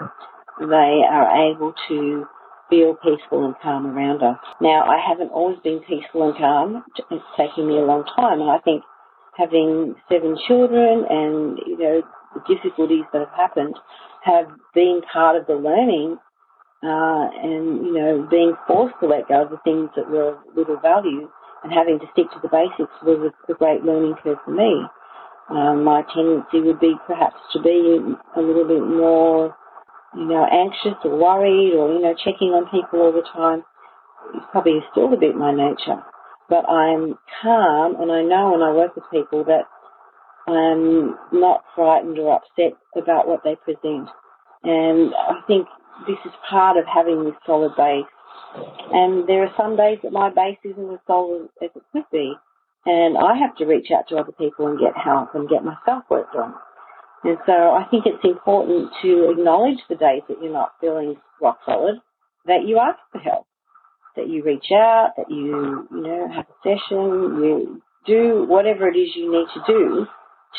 they 0.60 1.02
are 1.10 1.52
able 1.52 1.74
to 1.88 2.26
feel 2.70 2.96
peaceful 3.04 3.46
and 3.46 3.56
calm 3.62 3.86
around 3.86 4.24
us. 4.24 4.40
Now, 4.62 4.84
I 4.84 4.98
haven't 4.98 5.32
always 5.32 5.60
been 5.64 5.82
peaceful 5.88 6.30
and 6.30 6.38
calm. 6.38 6.84
It's 7.12 7.24
taken 7.38 7.68
me 7.68 7.78
a 7.78 7.86
long 7.86 8.06
time, 8.16 8.40
and 8.40 8.50
I 8.50 8.60
think 8.60 8.84
having 9.38 9.96
seven 10.10 10.38
children 10.48 11.06
and, 11.10 11.60
you 11.66 11.78
know, 11.78 12.02
the 12.34 12.42
difficulties 12.48 13.04
that 13.12 13.20
have 13.20 13.36
happened 13.36 13.76
have 14.24 14.48
been 14.74 15.02
part 15.12 15.36
of 15.36 15.48
the 15.48 15.54
learning 15.54 16.18
uh, 16.84 17.28
and, 17.44 17.86
you 17.86 17.94
know, 17.94 18.28
being 18.30 18.54
forced 18.68 18.96
to 19.02 19.08
let 19.08 19.28
go 19.28 19.44
of 19.44 19.50
the 19.50 19.60
things 19.64 19.90
that 19.96 20.10
were 20.10 20.34
of 20.34 20.38
little 20.56 20.80
value 20.80 21.30
and 21.64 21.72
having 21.72 22.00
to 22.00 22.06
stick 22.14 22.26
to 22.32 22.40
the 22.42 22.50
basics 22.50 22.94
was 23.04 23.32
a, 23.32 23.52
a 23.52 23.56
great 23.56 23.84
learning 23.84 24.16
curve 24.24 24.38
for 24.46 24.52
me. 24.52 24.84
Um, 25.52 25.84
my 25.84 26.04
tendency 26.16 26.62
would 26.62 26.80
be 26.80 26.96
perhaps 27.08 27.36
to 27.54 27.62
be 27.62 28.00
a 28.38 28.42
little 28.42 28.68
bit 28.68 28.82
more 28.82 29.56
you 30.16 30.26
know, 30.26 30.46
anxious 30.46 31.00
or 31.06 31.18
worried 31.18 31.74
or, 31.74 31.94
you 31.94 32.02
know, 32.02 32.14
checking 32.24 32.50
on 32.50 32.70
people 32.70 33.02
all 33.02 33.12
the 33.12 33.24
time. 33.34 33.64
It's 34.36 34.46
probably 34.52 34.80
still 34.92 35.14
a 35.14 35.18
bit 35.18 35.36
my 35.36 35.54
nature. 35.54 36.04
But 36.50 36.68
I'm 36.68 37.18
calm 37.42 37.96
and 38.02 38.12
I 38.12 38.22
know 38.24 38.52
when 38.52 38.62
I 38.62 38.74
work 38.74 38.96
with 38.96 39.06
people 39.12 39.46
that 39.46 39.64
I'm 40.52 41.16
not 41.32 41.64
frightened 41.76 42.20
or 42.20 42.36
upset 42.36 42.78
about 42.96 43.28
what 43.28 43.42
they 43.44 43.56
present. 43.56 44.10
And 44.64 45.14
I 45.16 45.42
think 45.48 45.68
this 46.08 46.20
is 46.26 46.32
part 46.50 46.78
of 46.78 46.84
having 46.94 47.24
this 47.24 47.36
solid 47.46 47.72
base. 47.78 48.06
And 48.92 49.28
there 49.30 49.44
are 49.44 49.54
some 49.56 49.78
days 49.78 50.00
that 50.04 50.12
my 50.12 50.30
base 50.30 50.60
isn't 50.66 50.92
as 50.92 51.00
solid 51.08 51.48
as 51.64 51.70
it 51.74 51.84
could 51.94 52.04
be. 52.12 52.34
And 52.86 53.18
I 53.18 53.38
have 53.38 53.56
to 53.58 53.66
reach 53.66 53.88
out 53.96 54.08
to 54.10 54.18
other 54.18 54.32
people 54.32 54.68
and 54.68 54.80
get 54.80 54.98
help 54.98 55.36
and 55.36 55.48
get 55.48 55.64
myself 55.64 56.04
worked 56.10 56.36
on. 56.36 56.54
And 57.24 57.38
so 57.46 57.54
I 57.54 57.86
think 57.92 58.06
it's 58.06 58.24
important 58.24 58.90
to 59.04 59.30
acknowledge 59.30 59.78
the 59.88 59.96
days 59.96 60.24
that 60.28 60.42
you're 60.42 60.52
not 60.52 60.74
feeling 60.82 61.16
rock 61.40 61.60
solid, 61.66 61.96
that 62.46 62.66
you 62.66 62.80
ask 62.80 62.98
for 63.12 63.20
help, 63.20 63.46
that 64.16 64.28
you 64.28 64.44
reach 64.44 64.72
out, 64.74 65.12
that 65.18 65.30
you, 65.30 65.88
you 65.92 66.02
know, 66.02 66.28
have 66.34 66.46
a 66.50 66.58
session, 66.64 67.44
you 67.44 67.82
do 68.08 68.46
whatever 68.48 68.88
it 68.88 68.98
is 68.98 69.10
you 69.16 69.32
need 69.32 69.48
to 69.54 69.62
do 69.68 70.08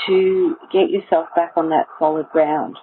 to 0.06 0.56
get 0.72 0.90
yourself 0.90 1.26
back 1.34 1.52
on 1.56 1.68
that 1.70 1.86
solid 1.98 2.28
ground. 2.30 2.76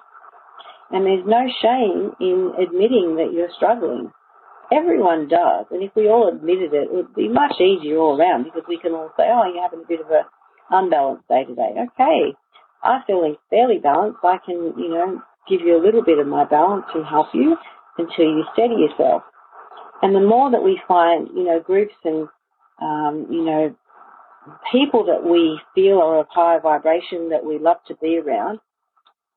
And 0.91 1.05
there's 1.05 1.25
no 1.25 1.47
shame 1.61 2.11
in 2.19 2.53
admitting 2.61 3.15
that 3.15 3.31
you're 3.33 3.49
struggling. 3.55 4.11
Everyone 4.71 5.27
does. 5.27 5.65
And 5.71 5.81
if 5.81 5.91
we 5.95 6.07
all 6.07 6.29
admitted 6.29 6.73
it, 6.73 6.89
it 6.89 6.93
would 6.93 7.15
be 7.15 7.27
much 7.27 7.59
easier 7.59 7.97
all 7.97 8.19
around 8.19 8.43
because 8.43 8.63
we 8.67 8.77
can 8.77 8.93
all 8.93 9.09
say, 9.17 9.25
oh, 9.25 9.49
you're 9.51 9.63
having 9.63 9.81
a 9.83 9.87
bit 9.87 10.01
of 10.01 10.11
a 10.11 10.23
unbalanced 10.69 11.27
day 11.27 11.43
today. 11.45 11.73
Okay, 11.73 12.37
I'm 12.83 13.01
feeling 13.07 13.35
fairly 13.49 13.79
balanced. 13.79 14.19
I 14.23 14.37
can, 14.45 14.73
you 14.77 14.89
know, 14.89 15.21
give 15.49 15.61
you 15.61 15.75
a 15.75 15.83
little 15.83 16.03
bit 16.03 16.19
of 16.19 16.27
my 16.27 16.45
balance 16.45 16.85
and 16.93 17.05
help 17.05 17.27
you 17.33 17.57
until 17.97 18.25
you 18.25 18.43
steady 18.53 18.75
yourself. 18.75 19.23
And 20.01 20.15
the 20.15 20.21
more 20.21 20.51
that 20.51 20.63
we 20.63 20.79
find, 20.87 21.27
you 21.35 21.43
know, 21.43 21.59
groups 21.59 21.95
and, 22.05 22.27
um, 22.81 23.27
you 23.29 23.43
know, 23.43 23.75
people 24.71 25.05
that 25.05 25.23
we 25.27 25.59
feel 25.75 25.99
are 25.99 26.19
of 26.19 26.27
higher 26.29 26.61
vibration 26.61 27.29
that 27.29 27.43
we 27.43 27.59
love 27.59 27.77
to 27.87 27.95
be 27.95 28.17
around, 28.17 28.59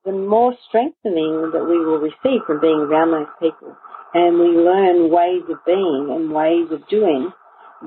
the 0.05 0.11
more 0.11 0.53
strengthening 0.67 1.51
that 1.53 1.65
we 1.67 1.79
will 1.79 1.99
receive 1.99 2.41
from 2.45 2.61
being 2.61 2.79
around 2.79 3.11
those 3.11 3.27
people. 3.41 3.75
And 4.13 4.39
we 4.39 4.47
learn 4.47 5.09
ways 5.09 5.43
of 5.49 5.57
being 5.65 6.09
and 6.11 6.31
ways 6.31 6.67
of 6.71 6.87
doing 6.87 7.31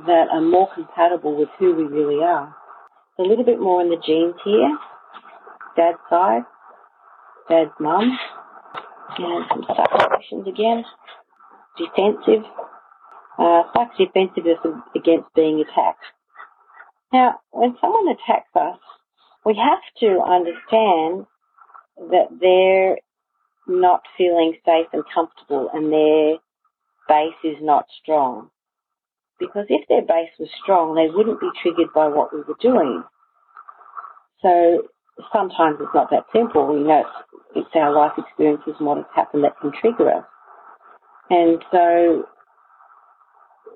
that 0.07 0.27
are 0.33 0.41
more 0.41 0.69
compatible 0.75 1.37
with 1.37 1.49
who 1.59 1.75
we 1.75 1.85
really 1.85 2.23
are. 2.23 2.55
A 3.19 3.23
little 3.23 3.45
bit 3.45 3.61
more 3.61 3.81
in 3.81 3.89
the 3.89 4.03
genes 4.05 4.35
here 4.45 4.77
dad's 5.77 5.99
side, 6.09 6.43
dad's 7.49 7.71
mum, 7.79 8.19
and 9.19 9.45
some 9.49 9.63
questions 9.63 10.47
again. 10.49 10.85
Defensive, 11.77 12.45
uh, 13.39 13.63
defensiveness 13.99 14.59
against 14.97 15.29
being 15.35 15.61
attacked. 15.61 16.05
Now, 17.13 17.41
when 17.51 17.77
someone 17.81 18.09
attacks 18.09 18.49
us, 18.57 18.81
we 19.45 19.55
have 19.55 19.85
to 20.01 20.21
understand 20.23 21.27
that 22.11 22.29
they're 22.41 22.99
not 23.67 24.03
feeling 24.17 24.55
safe 24.65 24.87
and 24.93 25.05
comfortable 25.13 25.69
and 25.73 25.93
their 25.93 26.37
base 27.09 27.39
is 27.45 27.57
not 27.61 27.87
strong. 28.03 28.51
Because 29.39 29.67
if 29.69 29.87
their 29.89 30.03
base 30.03 30.33
was 30.39 30.49
strong, 30.63 30.95
they 30.95 31.13
wouldn't 31.15 31.41
be 31.41 31.51
triggered 31.63 31.93
by 31.95 32.09
what 32.09 32.33
we 32.33 32.41
were 32.41 32.57
doing. 32.61 33.03
So 34.43 34.89
sometimes 35.33 35.77
it's 35.81 35.95
not 35.95 36.11
that 36.11 36.25
simple. 36.33 36.79
You 36.79 36.87
know, 36.87 37.01
it's, 37.01 37.67
it's 37.67 37.77
our 37.77 37.93
life 37.93 38.13
experiences 38.17 38.75
and 38.79 38.87
what 38.87 38.99
has 38.99 39.07
happened 39.15 39.45
that 39.45 39.61
can 39.61 39.73
trigger 39.81 40.11
us. 40.11 40.25
And 41.29 41.63
so 41.71 42.25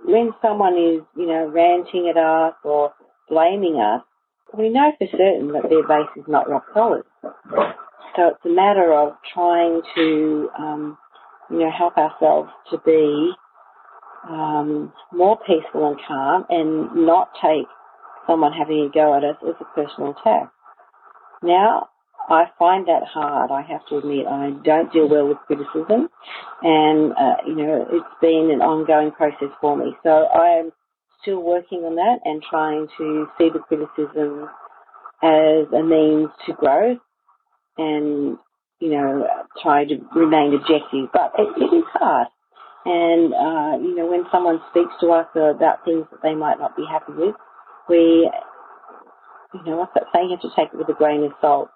when 0.05 0.33
someone 0.41 0.75
is, 0.75 1.03
you 1.17 1.27
know, 1.27 1.49
ranting 1.49 2.09
at 2.09 2.17
us 2.17 2.55
or 2.65 2.93
blaming 3.29 3.77
us, 3.77 4.03
we 4.57 4.69
know 4.69 4.93
for 4.99 5.07
certain 5.13 5.53
that 5.53 5.69
their 5.69 5.87
base 5.87 6.11
is 6.17 6.25
not 6.27 6.49
rock 6.49 6.65
solid. 6.75 7.03
So 8.17 8.29
it's 8.35 8.45
a 8.45 8.49
matter 8.49 8.93
of 8.93 9.15
trying 9.35 9.83
to, 9.97 10.49
um, 10.59 10.99
you 11.51 11.59
know, 11.59 11.71
help 11.71 11.97
ourselves 11.97 12.51
to 12.71 12.79
be 12.85 13.33
um, 14.29 14.93
more 15.13 15.39
peaceful 15.47 15.89
and 15.89 15.99
calm 16.07 16.45
and 16.49 17.07
not 17.07 17.31
take 17.43 17.67
someone 18.27 18.53
having 18.53 18.89
a 18.89 18.91
go 18.93 19.17
at 19.17 19.25
us 19.25 19.37
as 19.49 19.55
a 19.61 19.65
personal 19.75 20.11
attack. 20.13 20.51
Now, 21.43 21.89
I 22.29 22.45
find 22.59 22.87
that 22.87 23.03
hard. 23.05 23.51
I 23.51 23.63
have 23.63 23.85
to 23.89 23.99
admit, 23.99 24.27
I 24.27 24.51
don't 24.63 24.93
deal 24.93 25.09
well 25.09 25.27
with 25.27 25.39
criticism, 25.47 26.09
and 26.63 27.13
uh, 27.13 27.37
you 27.47 27.57
know, 27.57 27.87
it's 27.91 28.15
been 28.21 28.51
an 28.53 28.61
ongoing 28.61 29.11
process 29.11 29.49
for 29.61 29.77
me. 29.77 29.97
So 30.05 30.11
I 30.11 30.61
am 30.61 30.71
still 31.23 31.43
working 31.43 31.81
on 31.81 31.97
that 31.97 32.19
and 32.25 32.43
trying 32.49 32.87
to 32.99 33.27
see 33.37 33.49
the 33.53 33.59
criticism 33.59 34.49
as 35.23 35.67
a 35.75 35.83
means 35.83 36.31
to 36.47 36.53
growth 36.55 36.99
and 37.77 38.39
you 38.81 38.91
know, 38.91 39.27
try 39.63 39.85
to 39.85 39.97
remain 40.15 40.55
objective. 40.55 41.09
But 41.13 41.33
it, 41.39 41.49
it 41.57 41.77
is 41.77 41.85
hard. 41.93 42.29
And, 42.85 43.35
uh, 43.35 43.77
you 43.87 43.95
know, 43.95 44.07
when 44.07 44.25
someone 44.33 44.61
speaks 44.71 44.93
to 45.01 45.13
us 45.13 45.29
about 45.35 45.85
things 45.85 46.07
that 46.11 46.23
they 46.23 46.35
might 46.35 46.59
not 46.59 46.77
be 46.77 46.85
happy 46.91 47.13
with, 47.13 47.35
we, 47.89 48.31
you 49.55 49.65
know, 49.67 49.77
what's 49.77 49.93
that 49.95 50.05
saying? 50.15 50.31
You 50.31 50.39
have 50.41 50.51
to 50.51 50.57
take 50.57 50.73
it 50.73 50.79
with 50.79 50.89
a 50.89 50.95
grain 50.97 51.23
of 51.25 51.33
salt. 51.41 51.69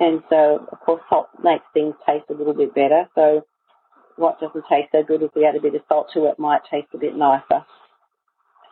And 0.00 0.22
so, 0.30 0.66
of 0.72 0.80
course, 0.80 1.02
salt 1.08 1.28
makes 1.42 1.64
things 1.74 1.94
taste 2.06 2.24
a 2.30 2.34
little 2.34 2.54
bit 2.54 2.74
better. 2.74 3.04
So 3.14 3.44
what 4.16 4.40
doesn't 4.40 4.64
taste 4.70 4.88
so 4.92 5.02
good, 5.02 5.22
if 5.22 5.30
we 5.36 5.44
add 5.44 5.56
a 5.56 5.60
bit 5.60 5.74
of 5.74 5.82
salt 5.88 6.08
to 6.14 6.26
it, 6.26 6.38
might 6.38 6.62
taste 6.70 6.88
a 6.94 6.98
bit 6.98 7.16
nicer. 7.16 7.64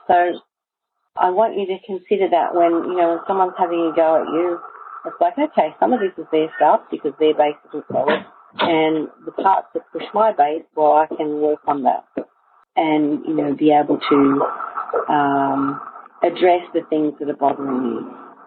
So 0.08 0.40
I 1.16 1.30
want 1.30 1.58
you 1.58 1.66
to 1.66 1.78
consider 1.86 2.30
that 2.30 2.54
when, 2.54 2.72
you 2.90 2.96
know, 2.96 3.08
when 3.10 3.20
someone's 3.26 3.54
having 3.58 3.92
a 3.92 3.94
go 3.94 4.22
at 4.22 4.26
you, 4.32 4.58
it's 5.04 5.20
like, 5.20 5.34
okay, 5.38 5.74
some 5.80 5.92
of 5.92 6.00
this 6.00 6.12
is 6.16 6.26
their 6.30 6.48
stuff 6.56 6.80
because 6.90 7.12
their 7.18 7.34
base 7.34 7.56
isn't 7.68 7.84
solid. 7.90 8.24
And 8.60 9.08
the 9.24 9.32
parts 9.32 9.68
that 9.74 9.90
push 9.92 10.04
my 10.14 10.32
base, 10.32 10.62
well, 10.76 10.92
I 10.92 11.06
can 11.06 11.40
work 11.40 11.60
on 11.66 11.82
that 11.84 12.04
and, 12.76 13.24
you 13.26 13.34
know, 13.34 13.54
be 13.54 13.72
able 13.72 13.98
to 13.98 15.12
um, 15.12 15.80
address 16.22 16.62
the 16.74 16.82
things 16.90 17.14
that 17.18 17.28
are 17.30 17.36
bothering 17.36 17.82
me. 17.82 18.00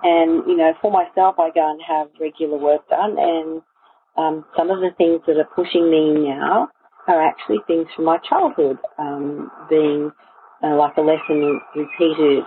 And, 0.03 0.43
you 0.47 0.57
know, 0.57 0.73
for 0.81 0.91
myself, 0.91 1.35
I 1.39 1.49
go 1.49 1.69
and 1.69 1.81
have 1.87 2.07
regular 2.19 2.57
work 2.57 2.87
done 2.89 3.17
and 3.17 3.61
um, 4.17 4.45
some 4.55 4.69
of 4.69 4.79
the 4.79 4.91
things 4.97 5.21
that 5.27 5.37
are 5.37 5.49
pushing 5.55 5.89
me 5.89 6.29
now 6.29 6.69
are 7.07 7.21
actually 7.21 7.57
things 7.67 7.87
from 7.95 8.05
my 8.05 8.17
childhood, 8.27 8.77
um, 8.97 9.51
being 9.69 10.11
uh, 10.63 10.75
like 10.75 10.95
a 10.97 11.01
lesson 11.01 11.59
repeated 11.75 12.43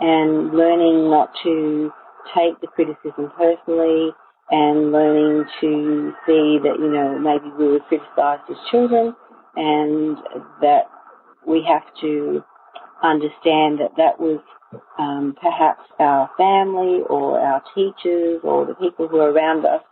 and 0.00 0.52
learning 0.52 1.10
not 1.10 1.30
to 1.42 1.90
take 2.34 2.60
the 2.60 2.66
criticism 2.68 3.30
personally 3.36 4.10
and 4.50 4.92
learning 4.92 5.44
to 5.60 6.12
see 6.26 6.58
that, 6.62 6.76
you 6.78 6.90
know, 6.90 7.18
maybe 7.18 7.52
we 7.58 7.68
were 7.72 7.80
criticized 7.80 8.42
as 8.50 8.56
children 8.70 9.14
and 9.56 10.16
that 10.60 10.84
we 11.46 11.64
have 11.66 11.82
to 12.00 12.42
understand 13.02 13.80
that 13.80 13.92
that 13.96 14.18
was 14.20 14.40
um, 14.98 15.34
perhaps 15.40 15.82
our 15.98 16.30
family 16.36 17.00
or 17.08 17.40
our 17.40 17.62
teachers 17.74 18.40
or 18.42 18.66
the 18.66 18.74
people 18.74 19.08
who 19.08 19.18
are 19.18 19.30
around 19.30 19.64
us, 19.64 19.82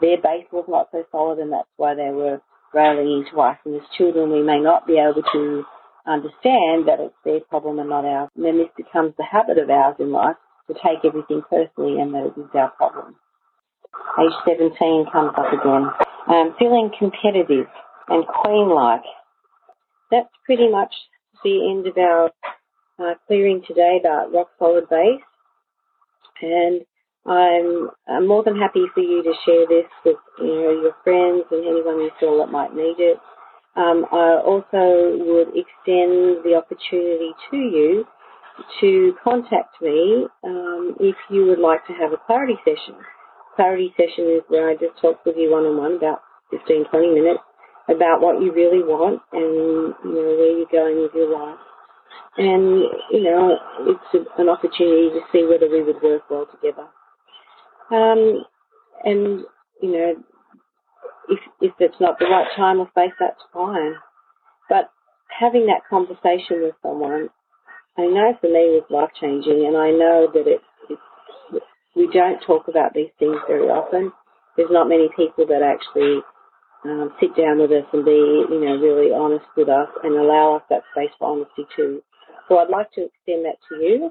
their 0.00 0.16
base 0.16 0.46
was 0.52 0.64
not 0.68 0.88
so 0.92 1.04
solid 1.10 1.38
and 1.38 1.52
that's 1.52 1.68
why 1.76 1.94
they 1.94 2.10
were 2.10 2.40
railing 2.74 3.24
into 3.24 3.40
us. 3.40 3.56
And 3.64 3.76
as 3.76 3.82
children, 3.96 4.30
we 4.30 4.42
may 4.42 4.60
not 4.60 4.86
be 4.86 4.98
able 4.98 5.22
to 5.32 5.64
understand 6.06 6.86
that 6.86 7.00
it's 7.00 7.14
their 7.24 7.40
problem 7.40 7.78
and 7.78 7.88
not 7.88 8.04
ours. 8.04 8.30
And 8.36 8.44
then 8.44 8.58
this 8.58 8.68
becomes 8.76 9.14
the 9.18 9.24
habit 9.24 9.58
of 9.58 9.70
ours 9.70 9.96
in 9.98 10.12
life 10.12 10.36
to 10.68 10.74
take 10.74 11.04
everything 11.04 11.42
personally 11.48 12.00
and 12.00 12.14
that 12.14 12.32
it 12.36 12.40
is 12.40 12.50
our 12.54 12.70
problem. 12.70 13.16
Age 14.20 14.32
17 14.46 15.06
comes 15.12 15.32
up 15.36 15.52
again. 15.52 15.88
Um, 16.28 16.54
feeling 16.58 16.90
competitive 16.98 17.66
and 18.08 18.26
queen-like. 18.26 19.04
That's 20.10 20.28
pretty 20.44 20.68
much 20.68 20.94
the 21.44 21.70
end 21.70 21.86
of 21.86 21.96
our 21.96 22.30
uh, 22.98 23.14
clearing 23.26 23.62
today 23.66 23.98
about 24.00 24.32
rock 24.32 24.48
solid 24.58 24.88
base. 24.88 25.22
And 26.42 26.82
I'm, 27.26 27.90
I'm, 28.08 28.26
more 28.26 28.42
than 28.42 28.56
happy 28.56 28.84
for 28.94 29.00
you 29.00 29.22
to 29.22 29.32
share 29.44 29.66
this 29.66 29.90
with 30.04 30.16
you 30.38 30.46
know 30.46 30.82
your 30.82 30.96
friends 31.04 31.44
and 31.50 31.66
anyone 31.66 32.00
you 32.00 32.10
feel 32.18 32.38
that 32.38 32.50
might 32.50 32.74
need 32.74 32.96
it. 32.98 33.18
Um, 33.76 34.06
I 34.10 34.40
also 34.44 35.18
would 35.24 35.48
extend 35.48 36.42
the 36.44 36.54
opportunity 36.56 37.32
to 37.50 37.56
you 37.56 38.06
to 38.80 39.14
contact 39.22 39.80
me 39.80 40.26
um, 40.44 40.96
if 41.00 41.16
you 41.30 41.46
would 41.46 41.58
like 41.58 41.86
to 41.86 41.92
have 41.94 42.12
a 42.12 42.20
clarity 42.26 42.56
session. 42.64 42.94
Clarity 43.56 43.92
session 43.96 44.26
is 44.36 44.42
where 44.48 44.70
I 44.70 44.74
just 44.74 45.00
talk 45.00 45.24
with 45.24 45.36
you 45.36 45.50
one 45.50 45.64
on 45.64 45.76
one 45.76 45.96
about 45.96 46.20
15, 46.50 46.86
20 46.90 47.08
minutes 47.14 47.40
about 47.88 48.20
what 48.20 48.40
you 48.42 48.52
really 48.52 48.82
want 48.82 49.20
and 49.32 49.94
you 50.04 50.14
know 50.14 50.36
where 50.36 50.56
you're 50.56 50.72
going 50.72 51.02
with 51.02 51.12
your 51.14 51.32
life. 51.32 51.58
And 52.36 52.84
you 53.10 53.24
know 53.24 53.56
it's 53.80 54.14
a, 54.14 54.40
an 54.40 54.48
opportunity 54.48 55.10
to 55.10 55.20
see 55.32 55.44
whether 55.44 55.68
we 55.68 55.82
would 55.82 56.02
work 56.02 56.22
well 56.30 56.46
together. 56.46 56.86
Um, 57.90 58.44
and 59.04 59.44
you 59.82 59.92
know 59.92 60.14
if 61.28 61.38
if 61.60 61.72
it's 61.78 62.00
not 62.00 62.18
the 62.18 62.26
right 62.26 62.46
time 62.56 62.80
or 62.80 62.88
space, 62.90 63.12
that's 63.18 63.40
fine. 63.52 63.94
But 64.68 64.90
having 65.28 65.66
that 65.66 65.82
conversation 65.88 66.62
with 66.62 66.74
someone 66.82 67.30
I 67.98 68.06
know 68.06 68.30
for 68.40 68.46
me 68.46 68.78
it 68.78 68.84
was 68.86 68.90
life 68.90 69.10
changing, 69.20 69.66
and 69.66 69.76
I 69.76 69.90
know 69.90 70.30
that 70.32 70.46
it, 70.46 70.62
we 71.96 72.08
don't 72.12 72.38
talk 72.46 72.68
about 72.68 72.94
these 72.94 73.10
things 73.18 73.36
very 73.48 73.66
often. 73.66 74.12
There's 74.56 74.70
not 74.70 74.88
many 74.88 75.08
people 75.16 75.46
that 75.46 75.62
actually 75.66 76.22
um, 76.84 77.12
sit 77.20 77.34
down 77.36 77.58
with 77.58 77.72
us 77.72 77.90
and 77.92 78.04
be, 78.04 78.46
you 78.50 78.60
know, 78.62 78.78
really 78.78 79.12
honest 79.12 79.46
with 79.56 79.68
us 79.68 79.88
and 80.04 80.14
allow 80.14 80.56
us 80.56 80.62
that 80.70 80.82
space 80.94 81.10
for 81.18 81.28
honesty 81.28 81.66
too. 81.74 82.02
So 82.48 82.58
I'd 82.58 82.70
like 82.70 82.92
to 82.92 83.10
extend 83.10 83.44
that 83.44 83.58
to 83.68 83.74
you. 83.82 84.10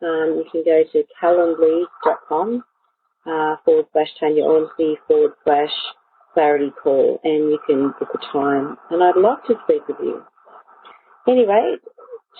Um, 0.00 0.40
you 0.40 0.44
can 0.50 0.64
go 0.64 0.82
to 0.92 1.04
calendly.com 1.20 2.64
uh, 3.26 3.56
forward 3.64 3.86
slash 3.92 4.08
Tanya 4.18 4.44
Ormsby 4.44 4.96
forward 5.06 5.32
slash 5.44 5.70
clarity 6.32 6.72
call 6.82 7.20
and 7.24 7.50
you 7.50 7.58
can 7.66 7.92
book 7.98 8.08
a 8.14 8.32
time. 8.32 8.78
And 8.90 9.02
I'd 9.02 9.16
love 9.16 9.38
to 9.48 9.54
speak 9.64 9.86
with 9.86 9.98
you. 10.00 10.22
Anyway, 11.28 11.76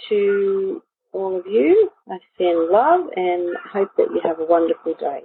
to 0.08 0.82
all 1.12 1.38
of 1.38 1.46
you. 1.46 1.90
I 2.08 2.18
send 2.38 2.70
love 2.70 3.06
and 3.16 3.56
hope 3.72 3.90
that 3.96 4.08
you 4.14 4.20
have 4.24 4.40
a 4.40 4.44
wonderful 4.44 4.94
day. 4.94 5.20